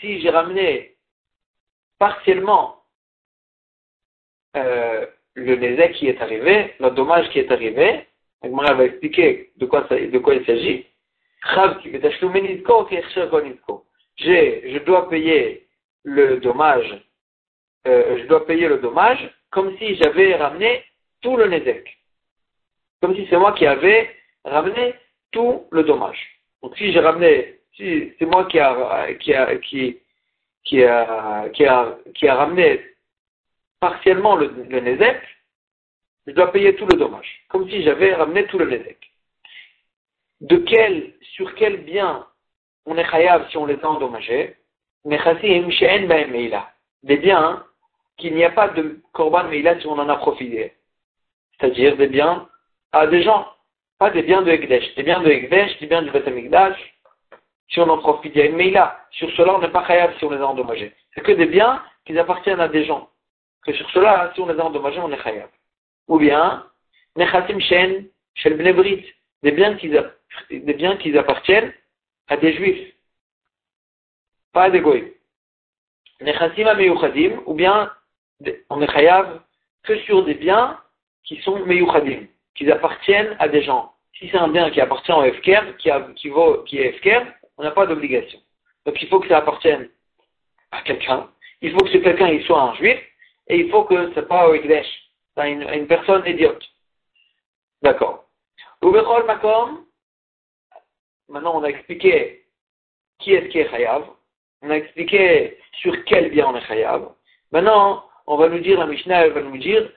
Si 0.00 0.20
j'ai 0.20 0.30
ramené 0.30 0.96
partiellement 2.00 2.82
euh, 4.56 5.06
le 5.34 5.54
Nezek 5.54 5.92
qui 5.92 6.08
est 6.08 6.20
arrivé, 6.20 6.74
le 6.80 6.90
dommage 6.90 7.30
qui 7.30 7.38
est 7.38 7.52
arrivé, 7.52 8.08
Agmara 8.42 8.74
va 8.74 8.86
expliquer 8.86 9.52
de 9.54 9.66
quoi 9.66 9.86
il 10.34 10.44
s'agit. 10.44 10.86
Je 14.18 14.78
dois 14.84 15.08
payer 15.08 15.66
le 16.04 16.38
dommage, 16.38 17.02
euh, 17.86 18.18
je 18.18 18.26
dois 18.26 18.46
payer 18.46 18.68
le 18.68 18.78
dommage 18.78 19.30
comme 19.50 19.76
si 19.78 19.96
j'avais 19.96 20.34
ramené 20.34 20.84
tout 21.22 21.36
le 21.36 21.46
Nezek. 21.48 21.98
Comme 23.00 23.14
si 23.14 23.26
c'est 23.28 23.36
moi 23.36 23.52
qui 23.52 23.66
avais 23.66 24.10
ramené 24.44 24.94
tout 25.32 25.66
le 25.70 25.82
dommage. 25.84 26.40
Donc 26.62 26.76
si 26.76 26.92
j'ai 26.92 27.00
ramené, 27.00 27.60
si 27.74 28.12
c'est 28.18 28.26
moi 28.26 28.46
qui 28.46 28.58
a, 28.58 29.14
qui 29.14 29.34
a, 29.34 29.56
qui, 29.56 30.02
a, 30.84 31.48
qui 31.50 31.66
a, 31.66 31.98
qui 32.14 32.28
a 32.28 32.34
ramené 32.34 32.80
partiellement 33.80 34.36
le, 34.36 34.48
le 34.68 34.96
je 36.26 36.32
dois 36.32 36.50
payer 36.50 36.74
tout 36.74 36.86
le 36.86 36.96
dommage. 36.98 37.44
Comme 37.48 37.68
si 37.68 37.82
j'avais 37.82 38.14
ramené 38.14 38.46
tout 38.46 38.58
le 38.58 38.66
Nezek 38.66 39.12
de 40.40 40.56
quel, 40.58 41.12
sur 41.34 41.54
quel 41.54 41.84
bien 41.84 42.26
on 42.84 42.96
est 42.96 43.04
chayav 43.04 43.48
si 43.50 43.56
on 43.56 43.66
les 43.66 43.78
a 43.82 43.88
endommagés, 43.88 44.56
des 47.02 47.16
biens 47.16 47.64
qu'il 48.16 48.34
n'y 48.34 48.44
a 48.44 48.50
pas 48.50 48.68
de 48.68 49.00
korban 49.12 49.44
meila 49.44 49.78
si 49.80 49.86
on 49.86 49.92
en 49.92 50.08
a 50.08 50.16
profité. 50.16 50.74
C'est-à-dire 51.58 51.96
des 51.96 52.08
biens 52.08 52.48
à 52.92 53.06
des 53.06 53.22
gens, 53.22 53.46
pas 53.98 54.10
des 54.10 54.22
biens 54.22 54.42
de 54.42 54.50
Ekdesh, 54.50 54.94
des 54.94 55.02
biens 55.02 55.20
de 55.20 55.30
Ekdesh, 55.30 55.78
des 55.78 55.86
biens 55.86 56.02
du 56.02 56.10
Beth 56.10 56.28
Si 57.68 57.80
on 57.80 57.88
en 57.88 57.98
profite, 57.98 58.32
il 58.34 58.38
y 58.38 58.42
a 58.42 58.46
une 58.46 58.56
meila. 58.56 58.98
Sur 59.10 59.30
cela, 59.32 59.54
on 59.54 59.58
n'est 59.60 59.68
pas 59.68 59.86
chayav 59.86 60.16
si 60.18 60.24
on 60.24 60.30
les 60.30 60.38
a 60.38 60.46
endommagés. 60.46 60.94
C'est 61.14 61.22
que 61.22 61.32
des 61.32 61.46
biens 61.46 61.82
qui 62.04 62.18
appartiennent 62.18 62.60
à 62.60 62.68
des 62.68 62.84
gens. 62.84 63.08
Que 63.64 63.72
sur 63.72 63.88
cela, 63.90 64.32
si 64.34 64.40
on 64.40 64.46
les 64.46 64.58
a 64.58 64.64
endommagés, 64.64 65.00
on 65.00 65.12
est 65.12 65.22
chayav. 65.22 65.48
Ou 66.08 66.18
bien, 66.18 66.66
nechasim 67.16 67.60
shen 67.60 68.08
shel 68.34 68.56
bnebrit, 68.56 69.04
des 69.42 69.52
biens 69.52 69.74
qui 69.76 69.88
des 70.50 70.74
biens 70.74 70.96
qui 70.96 71.16
appartiennent 71.16 71.72
à 72.28 72.36
des 72.36 72.54
juifs, 72.54 72.92
pas 74.52 74.64
à 74.64 74.70
des 74.70 74.80
goïs. 74.80 75.12
Nechassim 76.20 76.64
meyuchadim, 76.76 77.42
ou 77.46 77.54
bien 77.54 77.92
on 78.70 78.80
est 78.82 78.90
chayav 78.90 79.40
que 79.82 79.98
sur 80.00 80.24
des 80.24 80.34
biens 80.34 80.78
qui 81.24 81.40
sont 81.42 81.58
meyuchadim, 81.66 82.26
qui 82.54 82.70
appartiennent 82.70 83.36
à 83.38 83.48
des 83.48 83.62
gens. 83.62 83.92
Si 84.18 84.28
c'est 84.30 84.38
un 84.38 84.48
bien 84.48 84.70
qui 84.70 84.80
appartient 84.80 85.12
au 85.12 85.22
FKR, 85.22 85.76
qui, 85.76 85.88
est 86.78 86.92
FKR, 86.92 87.26
on 87.58 87.62
n'a 87.62 87.70
pas 87.70 87.86
d'obligation. 87.86 88.40
Donc 88.86 89.00
il 89.02 89.08
faut 89.08 89.20
que 89.20 89.28
ça 89.28 89.38
appartienne 89.38 89.90
à 90.70 90.80
quelqu'un. 90.82 91.28
Il 91.60 91.72
faut 91.72 91.84
que 91.84 91.90
ce 91.90 91.98
quelqu'un 91.98 92.38
soit 92.46 92.62
un 92.62 92.74
juif, 92.76 92.98
et 93.48 93.58
il 93.58 93.70
faut 93.70 93.84
que 93.84 94.12
ce 94.14 94.20
pas 94.20 94.48
au 94.48 94.54
Ekdesh, 94.54 94.86
une, 95.36 95.68
une 95.68 95.86
personne 95.86 96.26
idiote. 96.26 96.64
D'accord. 97.82 98.24
Ubechol 98.82 99.26
Makom, 99.26 99.85
Maintenant, 101.28 101.58
on 101.58 101.64
a 101.64 101.68
expliqué 101.68 102.44
qui 103.18 103.34
est-ce 103.34 103.48
qui 103.48 103.58
est 103.58 103.70
chayav. 103.70 104.04
On 104.62 104.70
a 104.70 104.76
expliqué 104.76 105.58
sur 105.80 106.04
quel 106.04 106.30
bien 106.30 106.46
on 106.48 106.56
est 106.56 106.66
chayav. 106.66 107.12
Maintenant, 107.52 108.04
on 108.26 108.36
va 108.36 108.48
nous 108.48 108.60
dire, 108.60 108.78
la 108.78 108.86
Mishnah 108.86 109.28
va 109.28 109.42
nous 109.42 109.58
dire, 109.58 109.90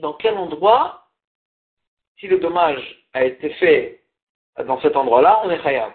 dans 0.00 0.12
quel 0.14 0.34
endroit, 0.34 1.06
si 2.18 2.28
le 2.28 2.38
dommage 2.38 3.04
a 3.14 3.24
été 3.24 3.50
fait 3.54 4.00
dans 4.66 4.80
cet 4.80 4.96
endroit-là, 4.96 5.40
on 5.44 5.50
est 5.50 5.62
chayav. 5.62 5.92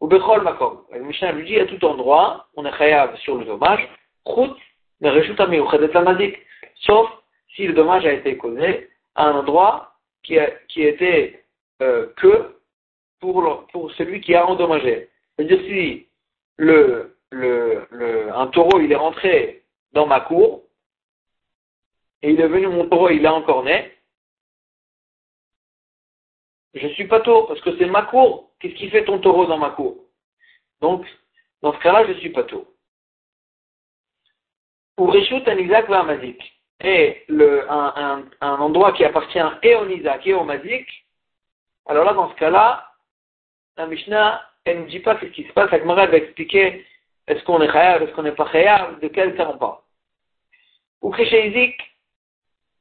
Ou 0.00 0.08
bechol 0.08 0.42
makom. 0.42 0.84
La 0.90 0.98
Mishnah 0.98 1.32
lui 1.32 1.46
dit, 1.46 1.58
à 1.58 1.66
tout 1.66 1.82
endroit, 1.84 2.46
on 2.56 2.64
est 2.66 2.76
chayav 2.76 3.16
sur 3.18 3.36
le 3.36 3.44
dommage, 3.44 3.88
chut, 4.26 4.52
sauf 6.80 7.10
si 7.54 7.66
le 7.66 7.72
dommage 7.72 8.04
a 8.04 8.12
été 8.12 8.36
causé 8.36 8.90
à 9.14 9.28
un 9.28 9.36
endroit 9.36 9.92
qui, 10.22 10.38
qui 10.68 10.82
était 10.82 11.44
euh, 11.80 12.08
que 12.16 12.55
pour, 13.20 13.66
pour 13.72 13.92
celui 13.92 14.20
qui 14.20 14.34
a 14.34 14.46
endommagé. 14.46 15.10
C'est-à-dire 15.36 15.60
si 15.66 16.06
le, 16.56 17.16
le, 17.30 17.86
le, 17.90 18.34
un 18.34 18.46
taureau 18.48 18.80
il 18.80 18.92
est 18.92 18.96
rentré 18.96 19.64
dans 19.92 20.06
ma 20.06 20.20
cour 20.20 20.62
et 22.22 22.30
il 22.30 22.40
est 22.40 22.48
venu 22.48 22.68
mon 22.68 22.88
taureau, 22.88 23.10
il 23.10 23.24
est 23.24 23.28
encore 23.28 23.64
né, 23.64 23.96
je 26.76 26.88
suis 26.88 27.06
pas 27.06 27.20
taureau 27.20 27.46
parce 27.46 27.60
que 27.60 27.76
c'est 27.78 27.86
ma 27.86 28.02
cour. 28.02 28.50
Qu'est-ce 28.60 28.74
qui 28.74 28.90
fait 28.90 29.04
ton 29.04 29.18
taureau 29.18 29.46
dans 29.46 29.58
ma 29.58 29.70
cour? 29.70 29.96
Donc, 30.80 31.06
dans 31.62 31.72
ce 31.72 31.78
cas-là, 31.78 32.06
je 32.06 32.12
suis 32.14 32.30
pas 32.30 32.44
taureau. 32.44 32.66
Pour 34.96 35.12
Rishut 35.12 35.46
un 35.46 35.58
Isaac 35.58 35.88
va 35.88 36.02
Mazik. 36.02 36.52
Et 36.80 37.24
le, 37.28 37.70
un, 37.70 37.92
un, 37.96 38.24
un, 38.42 38.56
endroit 38.56 38.92
qui 38.92 39.04
appartient 39.04 39.38
et 39.62 39.74
au 39.76 39.88
Isaac 39.88 40.26
et 40.26 40.34
au 40.34 40.44
Mazik, 40.44 40.86
alors 41.86 42.04
là, 42.04 42.12
dans 42.12 42.30
ce 42.30 42.36
cas-là, 42.36 42.92
la 43.76 43.86
Mishnah, 43.86 44.42
elle 44.64 44.82
ne 44.82 44.86
dit 44.86 45.00
pas 45.00 45.18
ce 45.20 45.26
qui 45.26 45.44
se 45.44 45.52
passe. 45.52 45.70
La 45.70 45.78
Gemara 45.78 46.06
va 46.06 46.16
expliquer 46.16 46.84
est-ce 47.26 47.42
qu'on 47.44 47.60
est 47.60 47.70
chayav, 47.70 48.02
est-ce 48.02 48.12
qu'on 48.12 48.22
n'est 48.22 48.32
pas 48.32 48.50
chayav, 48.50 49.00
de 49.00 49.08
quel 49.08 49.36
cas 49.36 49.48
on 49.52 49.58
parle. 49.58 49.78
Ou 51.02 51.14
Isaac, 51.14 51.74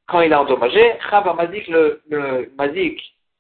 quand 0.08 0.22
il 0.22 0.34
a 0.34 0.42
endommagé, 0.42 0.94
Chav 1.10 1.36
Mazik, 1.36 1.68
le, 1.68 2.02
le 2.10 2.52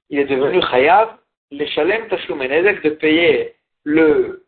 il 0.10 0.20
est 0.20 0.26
devenu 0.26 0.62
chayav, 0.62 1.18
les 1.52 1.68
shalem 1.68 2.08
tashlum 2.08 2.40
de 2.40 2.90
payer 2.90 3.56
le, 3.84 4.46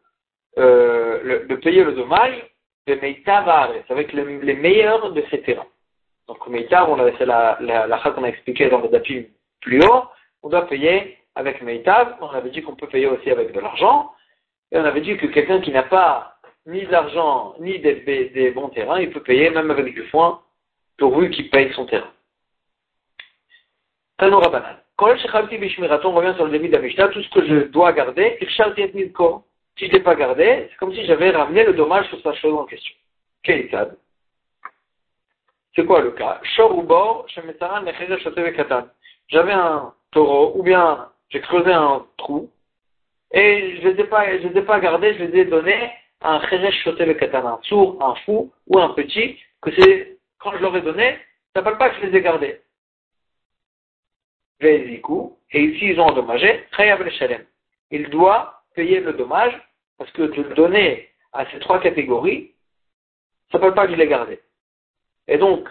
euh, 0.58 1.20
le, 1.24 1.46
de 1.48 1.56
payer 1.56 1.84
le 1.84 1.94
dommage 1.94 2.36
de 2.88 2.96
Meitav 2.96 3.48
avec 3.90 4.14
les 4.14 4.54
meilleurs 4.56 5.12
de 5.12 5.24
ces 5.30 5.42
terrains. 5.42 5.68
Donc 6.28 6.46
Meitav, 6.48 6.90
on 6.90 7.00
avait 7.00 7.14
fait 7.14 7.26
la, 7.26 7.58
la, 7.62 8.00
qu'on 8.00 8.24
a 8.24 8.30
expliqué 8.30 8.70
dans 8.70 8.82
le 8.82 8.90
dapim 8.90 9.24
plus 9.62 9.82
haut, 9.84 10.04
on 10.44 10.50
doit 10.50 10.68
payer 10.68 11.18
avec 11.38 11.62
Meitav, 11.62 12.16
on 12.20 12.30
avait 12.30 12.50
dit 12.50 12.64
qu'on 12.64 12.76
peut 12.76 12.88
payer 12.88 13.06
aussi 13.06 13.30
avec 13.30 13.54
de 13.54 13.60
l'argent, 13.60 14.12
et 14.72 14.78
on 14.78 14.84
avait 14.84 15.02
dit 15.02 15.16
que 15.18 15.28
quelqu'un 15.28 15.62
qui 15.62 15.72
n'a 15.72 15.84
pas 15.84 16.40
ni 16.66 16.86
d'argent, 16.88 17.54
ni 17.60 17.80
des, 17.80 18.52
bons 18.56 18.70
terrains, 18.70 19.00
il 19.00 19.12
peut 19.12 19.22
payer 19.22 19.52
même 19.52 19.70
avec 19.70 19.94
du 19.94 20.04
foin, 20.08 20.42
pourvu 20.98 21.30
qu'il 21.30 21.52
paye 21.52 21.72
son 21.74 21.86
terrain. 21.86 22.12
Tano 24.18 24.42
banal. 24.42 24.84
Quand 24.98 25.06
on 25.06 26.12
revient 26.12 26.34
sur 26.36 26.46
le 26.46 26.52
début 26.52 26.70
de 26.70 27.08
tout 27.12 27.22
ce 27.22 27.30
que 27.30 27.46
je 27.46 27.68
dois 27.68 27.94
garder, 27.94 28.36
si 28.42 28.48
je 28.50 29.86
ne 29.86 29.92
l'ai 29.92 30.00
pas 30.00 30.16
gardé, 30.16 30.68
c'est 30.72 30.78
comme 30.78 30.92
si 30.92 31.06
j'avais 31.06 31.30
ramené 31.30 31.64
le 31.66 31.74
dommage 31.74 32.10
sur 32.10 32.20
sa 32.22 32.34
chose 32.34 32.56
en 32.56 32.66
question. 32.66 32.96
Keitad. 33.44 33.96
C'est 35.76 35.86
quoi 35.86 36.02
le 36.02 36.12
cas? 36.12 36.42
J'avais 39.30 39.54
un 39.54 39.94
taureau, 40.12 40.54
ou 40.56 40.64
bien 40.64 41.10
j'ai 41.30 41.42
creusé 41.42 41.72
un 41.72 42.06
trou, 42.18 42.50
et 43.32 43.78
je 43.82 43.88
ne 43.88 43.94
les 43.94 44.02
ai 44.02 44.04
pas, 44.06 44.78
ai 44.78 44.82
gardés, 44.82 45.14
je 45.16 45.24
les 45.24 45.40
ai 45.42 45.46
donnés 45.46 45.92
à 46.22 46.36
un 46.36 46.48
cheresh 46.48 46.84
shotev 46.84 47.18
un 47.34 47.60
sourd, 47.64 48.02
un 48.02 48.16
fou, 48.26 48.52
ou 48.68 48.80
un 48.80 48.90
petit, 48.90 49.38
que 49.62 49.72
c'est, 49.76 50.18
quand 50.40 50.52
je 50.54 50.58
leur 50.58 50.76
ai 50.76 50.82
donné, 50.82 51.18
ça 51.54 51.62
ne 51.62 51.66
parle 51.66 51.78
pas 51.78 51.90
que 51.90 52.02
je 52.02 52.08
les 52.08 52.18
ai 52.18 52.22
gardés 52.22 52.62
et 54.60 55.02
ici 55.54 55.86
ils 55.86 56.00
ont 56.00 56.08
endommagé, 56.08 56.66
il 57.92 58.10
doit 58.10 58.64
payer 58.76 59.00
le 59.00 59.14
dommage, 59.14 59.54
parce 59.98 60.12
que 60.12 60.24
de 60.24 60.42
le 60.42 60.56
donner 60.56 61.10
à 61.34 61.50
ces 61.52 61.60
trois 61.60 61.80
catégories, 61.80 62.54
ça 63.52 63.58
ne 63.58 63.64
peut 63.64 63.74
pas 63.74 63.88
que 63.88 63.94
je 63.94 63.98
les 63.98 64.08
garder. 64.08 64.40
Et 65.28 65.38
donc, 65.38 65.68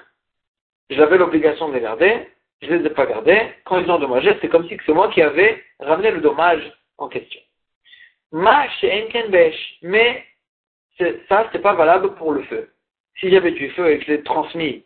j'avais 0.90 1.18
l'obligation 1.18 1.68
de 1.68 1.74
les 1.74 1.80
garder, 1.80 2.28
je 2.62 2.72
ne 2.72 2.78
les 2.78 2.86
ai 2.86 2.90
pas 2.90 3.06
gardés, 3.06 3.40
quand 3.64 3.78
ils 3.78 3.90
ont 3.90 3.94
endommagé, 3.94 4.36
c'est 4.40 4.48
comme 4.48 4.66
si 4.68 4.76
c'est 4.86 4.92
moi 4.92 5.10
qui 5.10 5.22
avais 5.22 5.62
ramené 5.80 6.10
le 6.10 6.20
dommage 6.20 6.62
en 6.98 7.08
question. 7.08 7.40
Mais 8.32 10.24
ça, 11.28 11.48
c'est 11.52 11.62
pas 11.62 11.74
valable 11.74 12.14
pour 12.14 12.32
le 12.32 12.42
feu. 12.44 12.70
Si 13.18 13.30
j'avais 13.30 13.52
du 13.52 13.70
feu 13.70 13.90
et 13.90 13.98
que 13.98 14.04
je 14.04 14.12
l'ai 14.12 14.22
transmis, 14.22 14.84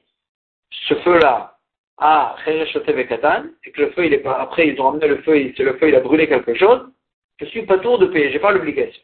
ce 0.71 0.95
feu-là, 0.97 1.57
à 1.99 2.37
Katan, 2.45 3.45
et 3.65 3.71
que 3.73 3.83
le 3.83 3.91
feu, 3.91 4.07
il 4.07 4.15
est 4.15 4.19
pas, 4.19 4.41
après, 4.41 4.69
ils 4.69 4.81
ont 4.81 4.85
ramené 4.85 5.07
le 5.07 5.23
feu, 5.23 5.37
et 5.37 5.55
le 5.59 5.77
feu, 5.77 5.89
il 5.89 5.95
a 5.95 6.01
brûlé 6.01 6.29
quelque 6.29 6.55
chose, 6.55 6.91
je 7.39 7.45
suis 7.47 7.67
pas 7.67 7.79
tour 7.79 7.99
de 7.99 8.07
payer, 8.07 8.31
j'ai 8.33 8.39
pas 8.39 8.53
l'obligation. 8.53 9.03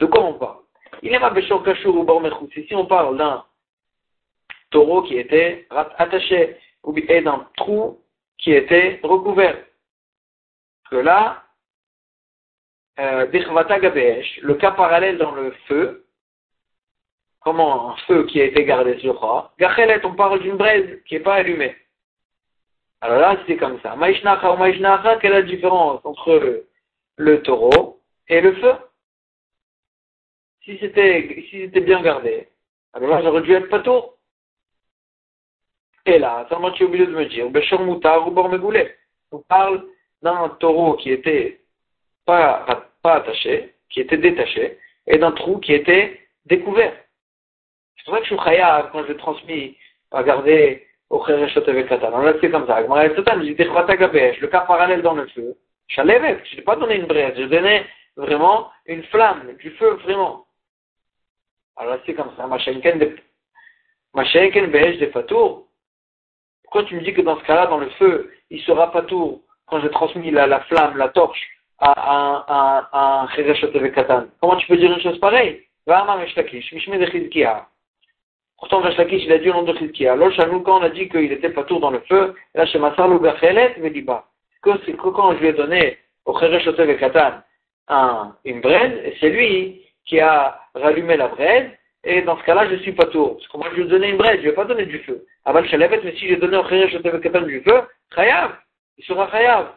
de 0.00 0.06
quoi 0.06 0.24
on 0.24 0.34
parle? 0.34 0.58
Il 1.02 1.12
est 1.12 1.18
ma 1.18 1.30
ou 1.30 2.48
Ici, 2.56 2.74
on 2.74 2.86
parle 2.86 3.16
d'un 3.16 3.44
taureau 4.76 5.02
qui 5.02 5.16
était 5.16 5.66
attaché, 5.70 6.58
ou 6.82 6.92
d'un 6.92 7.48
trou 7.56 7.98
qui 8.36 8.52
était 8.52 9.00
recouvert. 9.02 9.56
Que 10.90 10.96
là, 10.96 11.44
euh, 13.00 13.26
le 13.26 14.54
cas 14.54 14.72
parallèle 14.72 15.16
dans 15.16 15.32
le 15.32 15.52
feu, 15.66 16.04
comment 17.40 17.92
un 17.92 17.96
feu 18.06 18.26
qui 18.26 18.38
a 18.42 18.44
été 18.44 18.64
gardé 18.66 18.98
sur 18.98 19.18
roi. 19.18 19.54
Gachelet, 19.58 20.04
on 20.04 20.14
parle 20.14 20.40
d'une 20.40 20.56
braise 20.56 21.02
qui 21.06 21.14
n'est 21.14 21.20
pas 21.20 21.36
allumée. 21.36 21.74
Alors 23.00 23.20
là, 23.20 23.36
c'est 23.46 23.56
comme 23.56 23.80
ça. 23.80 23.96
Maïshnacha 23.96 24.52
ou 24.52 24.58
Maïshnacha, 24.58 25.16
quelle 25.16 25.32
est 25.32 25.40
la 25.40 25.42
différence 25.54 26.04
entre 26.04 26.64
le, 27.16 27.42
taureau 27.42 28.02
et 28.28 28.42
le 28.42 28.54
feu? 28.56 28.74
Si 30.64 30.76
c'était 30.78 31.46
si 31.48 31.66
bien 31.68 32.02
gardé, 32.02 32.48
alors 32.92 33.08
là, 33.08 33.22
j'aurais 33.22 33.42
dû 33.42 33.54
être 33.54 33.70
pas 33.70 33.80
tôt. 33.80 34.15
Et 36.06 36.18
là, 36.18 36.46
seulement 36.48 36.70
tu 36.70 36.84
es 36.84 36.86
obligé 36.86 37.06
de 37.06 37.12
me 37.12 37.26
dire, 37.26 37.50
Béchor 37.50 37.80
Moutar 37.80 38.26
ou. 38.26 38.34
On 39.32 39.38
parle 39.40 39.84
d'un 40.22 40.48
taureau 40.60 40.94
qui 40.94 41.10
était 41.10 41.60
pas, 42.24 42.64
pas 43.02 43.14
attaché, 43.14 43.74
qui 43.90 44.00
était 44.00 44.16
détaché, 44.16 44.78
et 45.06 45.18
d'un 45.18 45.32
trou 45.32 45.58
qui 45.58 45.74
était 45.74 46.20
découvert. 46.44 46.94
C'est 48.04 48.10
vrai 48.10 48.20
que 48.20 48.26
je 48.26 48.34
suis 48.34 48.44
chayav 48.44 48.90
quand 48.92 49.04
je 49.04 49.14
transmis 49.14 49.76
à 50.12 50.22
garder 50.22 50.86
au 51.10 51.18
Khereshot 51.18 51.68
avec 51.68 51.88
Katan. 51.88 52.12
On 52.14 52.22
l'a 52.22 52.34
fait 52.34 52.50
comme 52.50 52.66
ça. 52.66 52.80
Le 52.80 54.46
cas 54.46 54.60
parallèle 54.60 55.02
dans 55.02 55.14
le 55.14 55.26
feu. 55.28 55.56
Je 55.88 56.02
n'ai 56.02 56.62
pas 56.62 56.76
donné 56.76 56.96
une 56.96 57.06
braise, 57.06 57.34
je 57.36 57.44
donnais 57.44 57.84
vraiment 58.16 58.70
une 58.86 59.02
flamme, 59.04 59.54
du 59.58 59.70
feu 59.72 59.90
vraiment. 60.04 60.46
Alors 61.76 61.98
c'est 62.06 62.14
comme 62.14 62.30
ça. 62.36 62.46
Machenken 62.46 62.98
Be'esh 64.70 64.98
de 64.98 65.06
Fatour. 65.06 65.65
Pourquoi 66.76 66.90
tu 66.90 66.96
me 66.96 67.00
dis 67.00 67.14
que 67.14 67.22
dans 67.22 67.38
ce 67.38 67.44
cas-là, 67.44 67.68
dans 67.68 67.78
le 67.78 67.88
feu, 67.98 68.30
il 68.50 68.60
sera 68.60 68.90
Fatour 68.90 69.40
quand 69.64 69.80
j'ai 69.80 69.88
transmis 69.88 70.30
la, 70.30 70.46
la, 70.46 70.60
flamme, 70.60 70.98
la 70.98 71.08
torche 71.08 71.40
à, 71.78 72.90
un 72.92 73.26
Khereshot 73.34 73.74
avec 73.74 73.94
Katan? 73.94 74.26
Comment 74.42 74.56
tu 74.56 74.66
peux 74.66 74.76
dire 74.76 74.92
une 74.92 75.00
chose 75.00 75.18
pareille? 75.18 75.62
Pourtant, 75.86 76.18
Vash 78.82 78.94
il 79.10 79.32
a 79.32 79.38
dit 79.38 79.48
au 79.48 79.54
nom 79.54 79.62
de 79.62 79.72
Chizkia. 79.78 80.12
Alors, 80.12 80.30
nous, 80.52 80.60
quand 80.60 80.80
on 80.80 80.82
a 80.82 80.90
dit 80.90 81.08
qu'il 81.08 81.32
était 81.32 81.48
pas 81.48 81.64
tout 81.64 81.78
dans 81.78 81.92
le 81.92 82.00
feu, 82.00 82.34
là, 82.54 82.66
chez 82.66 82.78
Massar 82.78 83.08
me 83.08 83.88
dit 83.88 84.02
pas. 84.02 84.26
C'est 84.62 84.92
que 84.92 85.08
quand 85.08 85.32
je 85.32 85.38
lui 85.38 85.46
ai 85.46 85.54
donné 85.54 85.96
au 86.26 86.38
Cheresh 86.38 86.66
et 86.66 86.96
Katan 86.98 87.40
un, 87.88 88.34
une 88.44 88.60
braise, 88.60 89.14
c'est 89.18 89.30
lui 89.30 89.80
qui 90.04 90.20
a 90.20 90.60
rallumé 90.74 91.16
la 91.16 91.28
braise, 91.28 91.70
et 92.06 92.22
dans 92.22 92.38
ce 92.38 92.44
cas-là, 92.44 92.68
je 92.70 92.76
suis 92.76 92.92
pas 92.92 93.06
tout. 93.06 93.34
Parce 93.34 93.48
que 93.48 93.56
moi, 93.56 93.68
je 93.74 93.82
ai 93.82 93.84
donné 93.86 94.10
une 94.10 94.16
braise, 94.16 94.40
je 94.40 94.48
ai 94.48 94.52
pas 94.52 94.64
donné 94.64 94.86
du 94.86 95.00
feu. 95.00 95.26
Aval 95.44 95.68
Shalevet, 95.68 96.00
mais 96.04 96.12
si 96.12 96.28
j'ai 96.28 96.36
donné 96.36 96.56
au 96.56 96.64
Cheresh 96.64 96.94
et 96.94 97.20
Katan 97.20 97.42
du 97.42 97.60
feu, 97.62 97.82
Chayav, 98.14 98.56
il 98.96 99.04
sera 99.04 99.28
Chayav. 99.30 99.72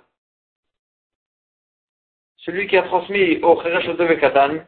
Celui 2.37 2.67
qui 2.67 2.77
a 2.77 2.83
transmis 2.83 3.39
au 3.41 3.59
Cheresh 3.61 3.87
et 3.87 4.19
Katan 4.19 4.59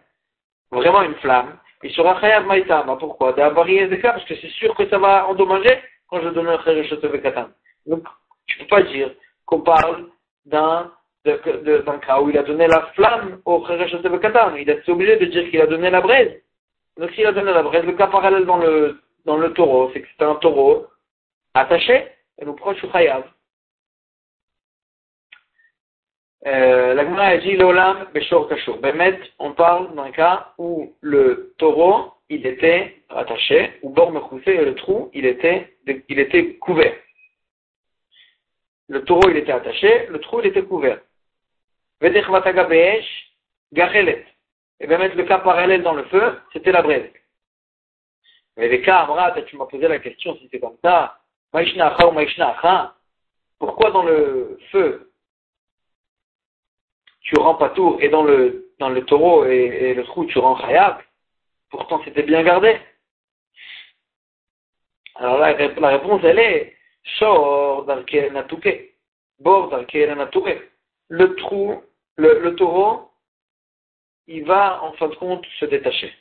vraiment 0.72 1.04
une 1.04 1.16
flamme, 1.16 1.58
il 1.84 1.92
sera 1.92 2.20
chayav 2.20 2.46
maïtama. 2.46 2.96
Pourquoi? 2.96 3.36
Parce 3.36 4.26
que 4.26 4.36
c'est 4.36 4.50
sûr 4.50 4.76
que 4.76 4.88
ça 4.90 4.98
va 4.98 5.28
endommager 5.28 5.82
quand 6.10 6.22
je 6.22 6.30
donne 6.30 6.48
un 6.48 6.58
de 6.58 7.18
katan. 7.18 7.48
Donc, 7.86 8.04
tu 8.48 8.58
ne 8.58 8.64
peux 8.64 8.70
pas 8.70 8.84
dire 8.84 9.12
qu'on 9.46 9.62
parle 9.62 10.08
d'un 10.46 10.92
d'un 11.24 12.00
cas 12.00 12.20
où 12.20 12.32
il 12.32 12.38
a 12.40 12.42
donné 12.42 12.66
la 12.66 12.88
flamme 12.96 13.42
au 13.46 13.60
de 13.60 14.18
katan. 14.18 14.56
Il 14.56 14.70
est 14.70 14.90
obligé 14.90 15.18
de 15.18 15.26
dire 15.26 15.50
qu'il 15.50 15.62
a 15.62 15.68
donné 15.68 15.90
la 15.90 16.02
braise. 16.02 16.42
Donc, 17.02 17.10
s'il 17.14 17.26
a 17.26 17.32
donné 17.32 17.52
la 17.52 17.64
braise, 17.64 17.84
le 17.84 17.94
cas 17.94 18.06
parallèle 18.06 18.46
dans 18.46 18.58
le, 18.58 19.02
dans 19.26 19.36
le 19.36 19.52
taureau, 19.54 19.90
c'est 19.92 20.04
que 20.04 20.08
c'est 20.08 20.24
un 20.24 20.36
taureau 20.36 20.86
attaché, 21.56 22.10
et 22.38 22.46
nous 22.46 22.54
proche 22.54 22.80
chayav. 22.92 23.24
Euh, 26.46 26.94
la 26.94 27.04
Gemara 27.04 27.38
dit 27.38 27.54
l'olam 27.54 28.06
beshor 28.14 28.48
kashur. 28.48 28.78
Bemet, 28.78 29.20
on 29.40 29.54
parle 29.54 29.96
d'un 29.96 30.12
cas 30.12 30.54
où 30.60 30.96
le 31.02 31.56
taureau, 31.58 32.14
il 32.30 32.46
était 32.46 32.98
attaché, 33.10 33.80
ou 33.82 33.90
bord 33.90 34.14
et 34.46 34.64
le 34.64 34.76
trou, 34.76 35.10
il 35.16 35.26
était, 35.26 35.76
il 36.08 36.20
était 36.20 36.54
couvert. 36.58 36.94
Le 38.90 39.04
taureau, 39.06 39.28
il 39.28 39.38
était 39.38 39.54
attaché, 39.54 40.06
le 40.06 40.20
trou, 40.20 40.42
il 40.42 40.46
était 40.46 40.62
couvert. 40.62 41.00
Vedechvataga 42.00 42.66
be'esh, 42.66 43.34
gachelet. 43.74 44.24
Et 44.82 44.88
bien 44.88 44.98
mettre 44.98 45.16
le 45.16 45.26
cas 45.26 45.38
parallèle 45.38 45.84
dans 45.84 45.94
le 45.94 46.04
feu, 46.06 46.40
c'était 46.52 46.72
la 46.72 46.82
braise. 46.82 47.12
Mais 48.58 48.68
les 48.68 48.82
cas, 48.82 49.02
Amrat, 49.02 49.40
tu 49.44 49.56
m'as 49.56 49.68
posé 49.68 49.88
la 49.88 50.00
question 50.00 50.36
si 50.38 50.50
c'est 50.52 50.60
comme 50.60 50.78
ça. 50.84 51.20
Maishnacha 51.54 52.08
ou 52.08 52.12
Maishnacha. 52.12 52.96
Pourquoi 53.60 53.92
dans 53.92 54.02
le 54.02 54.58
feu, 54.72 55.12
tu 57.22 57.38
rends 57.38 57.56
pas 57.56 57.70
tout, 57.70 57.98
et 58.00 58.10
dans 58.10 58.24
le, 58.24 58.72
dans 58.80 58.90
le 58.90 59.06
taureau 59.06 59.46
et, 59.46 59.94
le 59.94 60.04
trou, 60.04 60.26
tu 60.26 60.40
rends 60.40 60.56
khayab? 60.56 60.98
Pourtant, 61.70 62.02
c'était 62.04 62.24
bien 62.24 62.42
gardé. 62.42 62.76
Alors 65.14 65.38
là, 65.38 65.54
la 65.54 65.90
réponse, 65.90 66.22
elle 66.24 66.40
est, 66.40 66.76
Shor 67.04 67.86
natouke. 67.86 68.96
Bord 69.38 69.70
natouke. 69.70 70.72
Le 71.10 71.36
trou, 71.36 71.84
le, 72.16 72.40
le 72.40 72.56
taureau, 72.56 73.11
il 74.28 74.46
va 74.46 74.84
en 74.84 74.94
fin 74.94 75.08
de 75.08 75.16
compte 75.16 75.46
se 75.60 75.66
détacher. 75.66 76.12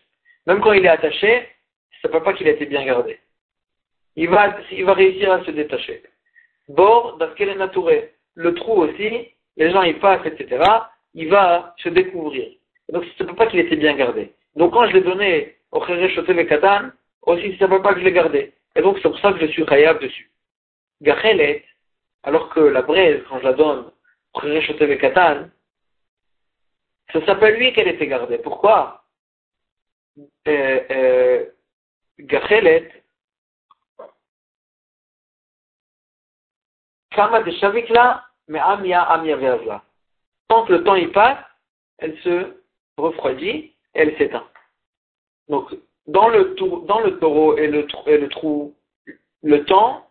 Même 0.46 0.60
quand 0.60 0.72
il 0.72 0.84
est 0.84 0.88
attaché, 0.88 1.48
ça 2.02 2.08
ne 2.08 2.12
peut 2.12 2.22
pas 2.22 2.32
qu'il 2.32 2.48
a 2.48 2.52
été 2.52 2.66
bien 2.66 2.84
gardé. 2.84 3.18
Il 4.16 4.28
va, 4.28 4.56
il 4.72 4.84
va 4.84 4.94
réussir 4.94 5.32
à 5.32 5.44
se 5.44 5.50
détacher. 5.50 6.02
Bord, 6.68 7.18
est 7.38 7.54
naturé. 7.54 8.12
Le 8.34 8.54
trou 8.54 8.82
aussi, 8.82 9.28
les 9.56 9.70
gens 9.70 9.82
y 9.82 9.94
passent, 9.94 10.26
etc. 10.26 10.64
Il 11.14 11.28
va 11.28 11.74
se 11.78 11.88
découvrir. 11.88 12.48
Donc, 12.90 13.04
ça 13.18 13.24
ne 13.24 13.28
peut 13.28 13.34
pas 13.34 13.46
qu'il 13.46 13.60
était 13.60 13.76
bien 13.76 13.94
gardé. 13.94 14.32
Donc, 14.56 14.72
quand 14.72 14.86
je 14.88 14.94
l'ai 14.94 15.02
donné 15.02 15.56
au 15.72 15.80
Khere 15.80 16.02
et 16.02 16.46
Katan, 16.46 16.90
aussi, 17.22 17.56
ça 17.58 17.66
ne 17.66 17.70
peut 17.70 17.82
pas 17.82 17.94
que 17.94 18.00
je 18.00 18.04
l'ai 18.04 18.12
gardé. 18.12 18.52
Et 18.76 18.82
donc, 18.82 18.98
c'est 19.02 19.08
pour 19.08 19.18
ça 19.18 19.32
que 19.32 19.40
je 19.40 19.46
suis 19.46 19.66
khayab 19.66 20.00
dessus. 20.00 20.30
Gachelet, 21.02 21.64
alors 22.22 22.48
que 22.50 22.60
la 22.60 22.82
braise, 22.82 23.22
quand 23.28 23.38
je 23.38 23.44
la 23.44 23.52
donne 23.52 23.86
au 24.34 24.40
Khere 24.40 24.90
et 24.90 24.98
Katan, 24.98 25.48
ça 27.12 27.24
s'appelle 27.26 27.56
lui 27.56 27.72
qu'elle 27.72 27.88
était 27.88 28.06
gardée. 28.06 28.38
Pourquoi 28.38 29.04
euh, 30.48 30.80
euh, 30.90 31.44
de 37.40 37.50
Shavikla, 37.52 38.24
mais 38.48 38.58
Amia 38.58 39.02
Amia 39.02 39.36
le 40.68 40.84
temps 40.84 40.94
y 40.94 41.06
passe, 41.08 41.38
elle 41.98 42.18
se 42.20 42.56
refroidit 42.96 43.48
et 43.48 43.74
elle 43.94 44.16
s'éteint. 44.16 44.46
Donc, 45.48 45.70
dans 46.06 46.28
le, 46.28 46.54
dans 46.86 47.00
le 47.00 47.18
taureau 47.18 47.56
et 47.56 47.66
le, 47.66 47.86
et 48.06 48.18
le 48.18 48.28
trou, 48.28 48.74
le 49.42 49.64
temps, 49.64 50.08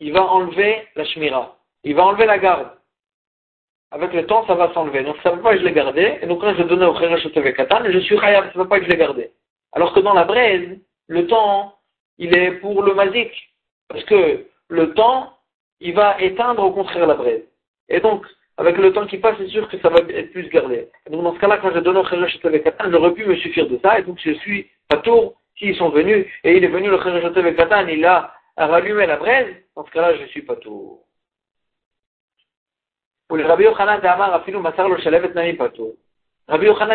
il 0.00 0.12
va 0.12 0.24
enlever 0.24 0.88
la 0.96 1.04
shmira. 1.04 1.56
Il 1.84 1.94
va 1.94 2.04
enlever 2.04 2.26
la 2.26 2.38
garde 2.38 2.70
avec 3.92 4.14
le 4.14 4.24
temps, 4.26 4.46
ça 4.46 4.54
va 4.54 4.72
s'enlever. 4.72 5.02
Donc, 5.02 5.16
ça 5.22 5.30
ne 5.30 5.36
veut 5.36 5.42
pas 5.42 5.52
que 5.52 5.60
je 5.60 5.64
l'ai 5.64 5.72
gardé. 5.72 6.18
Et 6.22 6.26
donc, 6.26 6.40
quand 6.40 6.54
je 6.54 6.62
donné 6.62 6.86
au 6.86 6.94
Kherech 6.94 7.54
Katan, 7.54 7.84
je 7.84 7.98
suis 7.98 8.18
Khayab, 8.18 8.46
ça 8.46 8.52
ne 8.54 8.62
veut 8.62 8.68
pas 8.68 8.78
que 8.78 8.86
je 8.86 8.90
l'ai 8.90 8.96
gardé. 8.96 9.30
Alors 9.72 9.92
que 9.92 10.00
dans 10.00 10.14
la 10.14 10.24
braise, 10.24 10.78
le 11.08 11.26
temps, 11.26 11.74
il 12.16 12.36
est 12.36 12.52
pour 12.52 12.82
le 12.82 12.94
mazik. 12.94 13.30
Parce 13.88 14.02
que 14.04 14.46
le 14.68 14.94
temps, 14.94 15.34
il 15.80 15.94
va 15.94 16.16
éteindre 16.20 16.64
au 16.64 16.70
contraire 16.72 17.06
la 17.06 17.14
braise. 17.14 17.44
Et 17.90 18.00
donc, 18.00 18.24
avec 18.56 18.78
le 18.78 18.94
temps 18.94 19.06
qui 19.06 19.18
passe, 19.18 19.36
c'est 19.38 19.48
sûr 19.48 19.68
que 19.68 19.78
ça 19.80 19.90
va 19.90 19.98
être 20.08 20.32
plus 20.32 20.48
gardé. 20.48 20.88
donc, 21.10 21.22
dans 21.22 21.34
ce 21.34 21.40
cas-là, 21.40 21.58
quand 21.58 21.72
j'ai 21.74 21.82
donné 21.82 22.00
au 22.00 22.04
Kherech 22.04 22.40
Katan, 22.40 22.90
j'aurais 22.90 23.12
pu 23.12 23.26
me 23.26 23.36
suffire 23.36 23.68
de 23.68 23.78
ça. 23.82 23.98
Et 23.98 24.02
donc, 24.04 24.18
je 24.24 24.32
suis 24.32 24.70
pas 24.88 24.96
tour 24.98 25.34
s'ils 25.58 25.76
sont 25.76 25.90
venus. 25.90 26.26
Et 26.44 26.56
il 26.56 26.64
est 26.64 26.68
venu 26.68 26.88
le 26.88 26.96
Kherech 26.96 27.56
Katan, 27.56 27.86
il 27.88 28.06
a 28.06 28.32
rallumé 28.56 29.04
la 29.04 29.16
braise. 29.18 29.54
Dans 29.76 29.84
ce 29.84 29.90
cas-là, 29.90 30.16
je 30.16 30.24
suis 30.28 30.42
pas 30.42 30.56
tour. 30.56 31.01
Rabbi 33.40 33.64
Yochanan 33.64 34.00
d'Amar, 34.00 34.34
Afilu 34.34 34.58
Pato. 35.56 35.96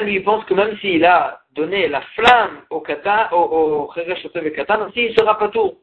Lui 0.03 0.19
pense 0.19 0.45
que 0.45 0.53
même 0.53 0.77
s'il 0.77 1.03
a 1.05 1.41
donné 1.51 1.87
la 1.87 2.01
flamme 2.01 2.61
au 2.69 2.81
kata, 2.81 3.33
au, 3.33 3.89
Cheresh 3.95 4.27
Katan, 4.55 4.87
aussi 4.87 5.05
il 5.05 5.15
sera 5.15 5.37
patou. 5.37 5.73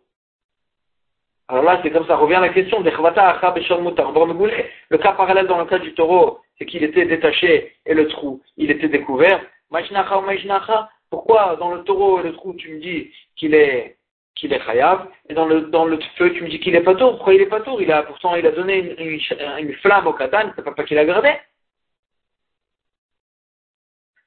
Alors 1.48 1.64
là, 1.64 1.80
c'est 1.82 1.90
comme 1.90 2.06
ça, 2.06 2.16
revient 2.16 2.38
la 2.40 2.50
question 2.50 2.80
de 2.80 2.90
Chvata 2.90 3.30
Acha 3.30 3.50
Beshor 3.50 3.82
Mutar. 3.82 4.12
Le 4.14 4.98
cas 4.98 5.12
parallèle 5.12 5.46
dans 5.46 5.58
le 5.58 5.66
cas 5.66 5.78
du 5.78 5.92
taureau, 5.92 6.38
c'est 6.58 6.64
qu'il 6.64 6.82
était 6.84 7.04
détaché 7.04 7.72
et 7.84 7.94
le 7.94 8.08
trou, 8.08 8.40
il 8.56 8.70
était 8.70 8.88
découvert. 8.88 9.40
Majnacha 9.70 10.18
ou 10.18 10.22
Majnacha, 10.22 10.88
pourquoi 11.10 11.56
dans 11.56 11.74
le 11.74 11.82
taureau 11.82 12.20
et 12.20 12.22
le 12.22 12.32
trou, 12.32 12.54
tu 12.54 12.74
me 12.74 12.80
dis 12.80 13.10
qu'il 13.36 13.54
est 13.54 13.96
qu'il 14.44 14.52
est 14.52 14.62
chayav, 14.62 15.08
et 15.30 15.34
dans 15.34 15.46
le, 15.46 15.62
dans 15.62 15.86
le 15.86 15.98
feu, 16.16 16.30
tu 16.34 16.42
me 16.42 16.50
dis 16.50 16.60
qu'il 16.60 16.74
est 16.74 16.82
pas 16.82 16.94
tour. 16.94 17.12
Pourquoi 17.12 17.32
il 17.32 17.40
est 17.40 17.46
pas 17.46 17.62
tour? 17.62 17.80
Il 17.80 17.90
a, 17.90 18.02
Pourtant, 18.02 18.34
il 18.34 18.46
a 18.46 18.50
donné 18.50 18.94
une, 18.98 19.20
une, 19.58 19.74
flamme 19.76 20.06
au 20.06 20.12
katan, 20.12 20.52
c'est 20.54 20.62
pas, 20.62 20.84
qu'il 20.84 20.98
a 20.98 21.04
gardé. 21.06 21.32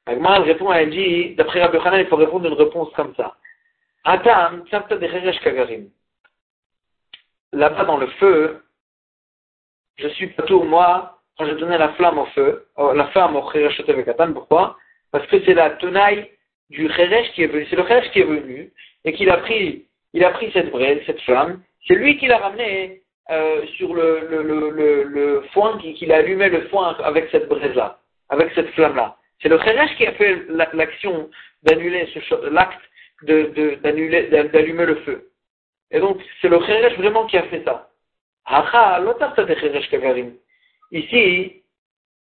Agmar 0.07 0.43
répond, 0.43 0.73
elle 0.73 0.89
dit, 0.89 1.35
d'après 1.35 1.61
Rabbi 1.61 1.77
Hanan, 1.77 1.99
il 1.99 2.07
faut 2.07 2.15
répondre 2.15 2.47
une 2.47 2.53
réponse 2.53 2.91
comme 2.95 3.13
ça. 3.13 3.35
Atam, 4.05 4.63
kagarim. 4.63 5.89
Là-bas 7.53 7.85
dans 7.85 7.97
le 7.97 8.07
feu, 8.07 8.63
je 9.97 10.07
suis 10.09 10.27
pas 10.27 10.43
tour, 10.43 10.65
moi, 10.65 11.19
quand 11.37 11.45
j'ai 11.45 11.55
donné 11.55 11.77
la 11.77 11.89
flamme 11.89 12.17
au 12.17 12.25
feu, 12.27 12.65
oh, 12.77 12.91
la 12.93 13.05
flamme 13.09 13.35
au 13.35 13.51
cheresh 13.51 13.85
katan, 13.85 14.33
pourquoi? 14.33 14.77
Parce 15.11 15.27
que 15.27 15.43
c'est 15.45 15.53
la 15.53 15.71
tenaille 15.71 16.31
du 16.71 16.89
cheresh 16.89 17.31
qui 17.33 17.43
est 17.43 17.47
venu, 17.47 17.67
c'est 17.69 17.75
le 17.75 17.83
cheresh 17.83 18.09
qui 18.11 18.21
est 18.21 18.23
venu, 18.23 18.73
et 19.05 19.13
qu'il 19.13 19.29
a 19.29 19.37
pris 19.37 19.86
il 20.13 20.23
a 20.23 20.31
pris 20.31 20.51
cette 20.51 20.71
braise, 20.71 21.01
cette 21.05 21.21
flamme, 21.21 21.61
c'est 21.87 21.95
lui 21.95 22.17
qui 22.17 22.27
l'a 22.27 22.37
ramené 22.37 23.01
euh, 23.29 23.65
sur 23.77 23.93
le, 23.93 24.27
le, 24.29 24.41
le, 24.41 25.03
le, 25.03 25.41
foin, 25.53 25.77
qui, 25.79 26.11
a 26.11 26.17
allumé 26.17 26.49
le 26.49 26.61
foin 26.69 26.95
avec 27.03 27.29
cette 27.29 27.47
braise-là, 27.49 27.99
avec 28.29 28.51
cette 28.55 28.69
flamme-là. 28.69 29.17
C'est 29.41 29.49
le 29.49 29.57
Kheresh 29.57 29.95
qui 29.97 30.07
a 30.07 30.13
fait 30.13 30.45
l'action 30.73 31.29
d'annuler 31.63 32.07
l'acte 32.51 32.81
d'annuler, 33.23 34.27
d'allumer 34.27 34.85
le 34.85 34.95
feu. 34.97 35.29
Et 35.91 35.99
donc, 35.99 36.21
c'est 36.41 36.49
le 36.49 36.59
Kheresh 36.59 36.97
vraiment 36.97 37.25
qui 37.25 37.37
a 37.37 37.43
fait 37.43 37.63
ça. 37.63 37.89
Ici, 40.91 41.63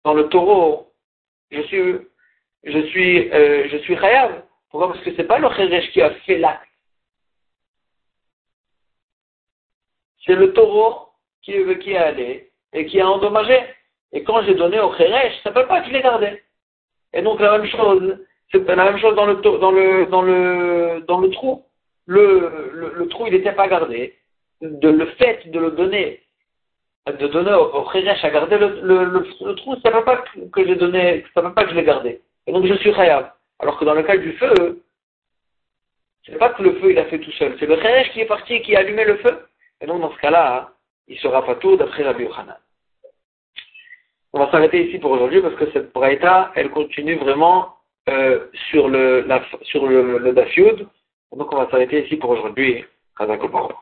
dans 0.04 0.14
le 0.14 0.30
taureau, 0.30 0.92
je 1.52 1.62
suis, 1.62 1.96
je 2.64 2.80
suis, 2.88 3.32
euh, 3.32 3.68
je 3.70 3.78
suis 3.78 3.96
Khayab. 3.96 4.44
Pourquoi? 4.72 4.94
Parce 4.94 5.04
que 5.04 5.16
c'est 5.16 5.28
pas 5.28 5.40
le 5.40 5.50
Kheresh 5.50 5.92
qui 5.92 6.02
a 6.02 6.12
fait 6.26 6.40
l'acte. 6.40 6.67
C'est 10.28 10.36
le 10.36 10.54
taureau 10.54 11.08
qui, 11.42 11.54
qui 11.80 11.94
est 11.94 11.98
allé 11.98 12.52
et 12.74 12.86
qui 12.86 13.00
a 13.00 13.10
endommagé. 13.10 13.58
Et 14.14 14.24
quand 14.24 14.44
j'ai 14.44 14.56
donné 14.56 14.80
au 14.80 14.90
Kheresh, 14.90 15.42
ça 15.44 15.50
ne 15.50 15.56
peut 15.56 15.66
pas 15.66 15.82
que 15.82 15.88
je 15.88 15.94
l'ai 15.94 16.02
gardé. 16.02 16.42
Et 17.14 17.22
donc 17.22 17.40
la 17.40 17.58
même 17.58 17.68
chose, 17.70 18.20
c'est 18.52 18.66
la 18.68 18.84
même 18.84 19.00
chose 19.00 19.16
dans 19.16 19.26
le, 19.26 19.36
trou. 21.32 21.64
Le, 22.06 23.08
trou, 23.10 23.28
il 23.28 23.34
n'était 23.34 23.54
pas 23.54 23.68
gardé. 23.68 24.16
Le 24.62 25.06
fait 25.18 25.50
de 25.50 25.60
le 25.60 25.72
donner, 25.72 26.22
de 27.08 27.28
donner 27.28 27.54
au, 27.54 27.84
au 27.84 27.90
à 27.90 28.30
garder 28.30 28.58
le, 28.58 28.82
le, 28.82 29.56
trou, 29.56 29.76
ça 29.84 29.90
ne 29.90 29.96
peut 29.96 30.06
pas 30.06 30.24
que 30.52 30.66
j'ai 30.66 30.76
donné, 30.76 31.26
ça 31.34 31.42
peut 31.42 31.54
pas 31.54 31.64
que 31.64 31.72
je 31.72 31.76
l'ai 31.76 31.84
gardé. 31.84 32.22
Et 32.48 32.52
donc 32.52 32.66
je 32.66 32.74
suis 32.76 32.94
khayab. 32.94 33.32
Alors 33.60 33.78
que 33.80 33.86
dans 33.86 33.94
le 33.94 34.04
cas 34.04 34.18
du 34.18 34.34
feu, 34.34 34.84
c'est 36.26 36.38
pas 36.38 36.50
que 36.50 36.64
le 36.64 36.74
feu 36.76 36.92
il 36.92 37.00
a 37.00 37.06
fait 37.06 37.20
tout 37.20 37.32
seul, 37.34 37.56
c'est 37.60 37.66
le 37.66 37.78
Kheresh 37.78 38.12
qui 38.12 38.22
est 38.22 38.26
parti 38.26 38.54
et 38.54 38.62
qui 38.62 38.76
a 38.76 38.80
allumé 38.80 39.04
le 39.06 39.18
feu. 39.18 39.47
Et 39.82 39.86
donc, 39.86 40.02
dans 40.02 40.12
ce 40.12 40.18
cas-là, 40.20 40.72
il 41.08 41.18
sera 41.20 41.46
pas 41.46 41.56
tout 41.56 41.78
d'après 41.78 42.04
Rabbi 42.04 42.24
Yochanan. 42.24 42.58
On 44.34 44.40
va 44.40 44.52
s'arrêter 44.52 44.88
ici 44.88 45.00
pour 45.00 45.12
aujourd'hui 45.12 45.42
parce 45.42 45.56
que 45.56 45.72
cette 45.72 45.94
braïta, 45.94 46.52
elle 46.56 46.70
continue 46.70 47.16
vraiment 47.16 47.76
euh, 48.10 48.48
sur 48.70 48.90
le, 48.90 49.22
la, 49.22 49.44
sur 49.64 49.88
le, 49.88 50.18
le 50.20 50.34
Donc, 50.34 51.54
on 51.54 51.58
va 51.58 51.70
s'arrêter 51.70 52.06
ici 52.06 52.18
pour 52.18 52.32
aujourd'hui. 52.32 52.86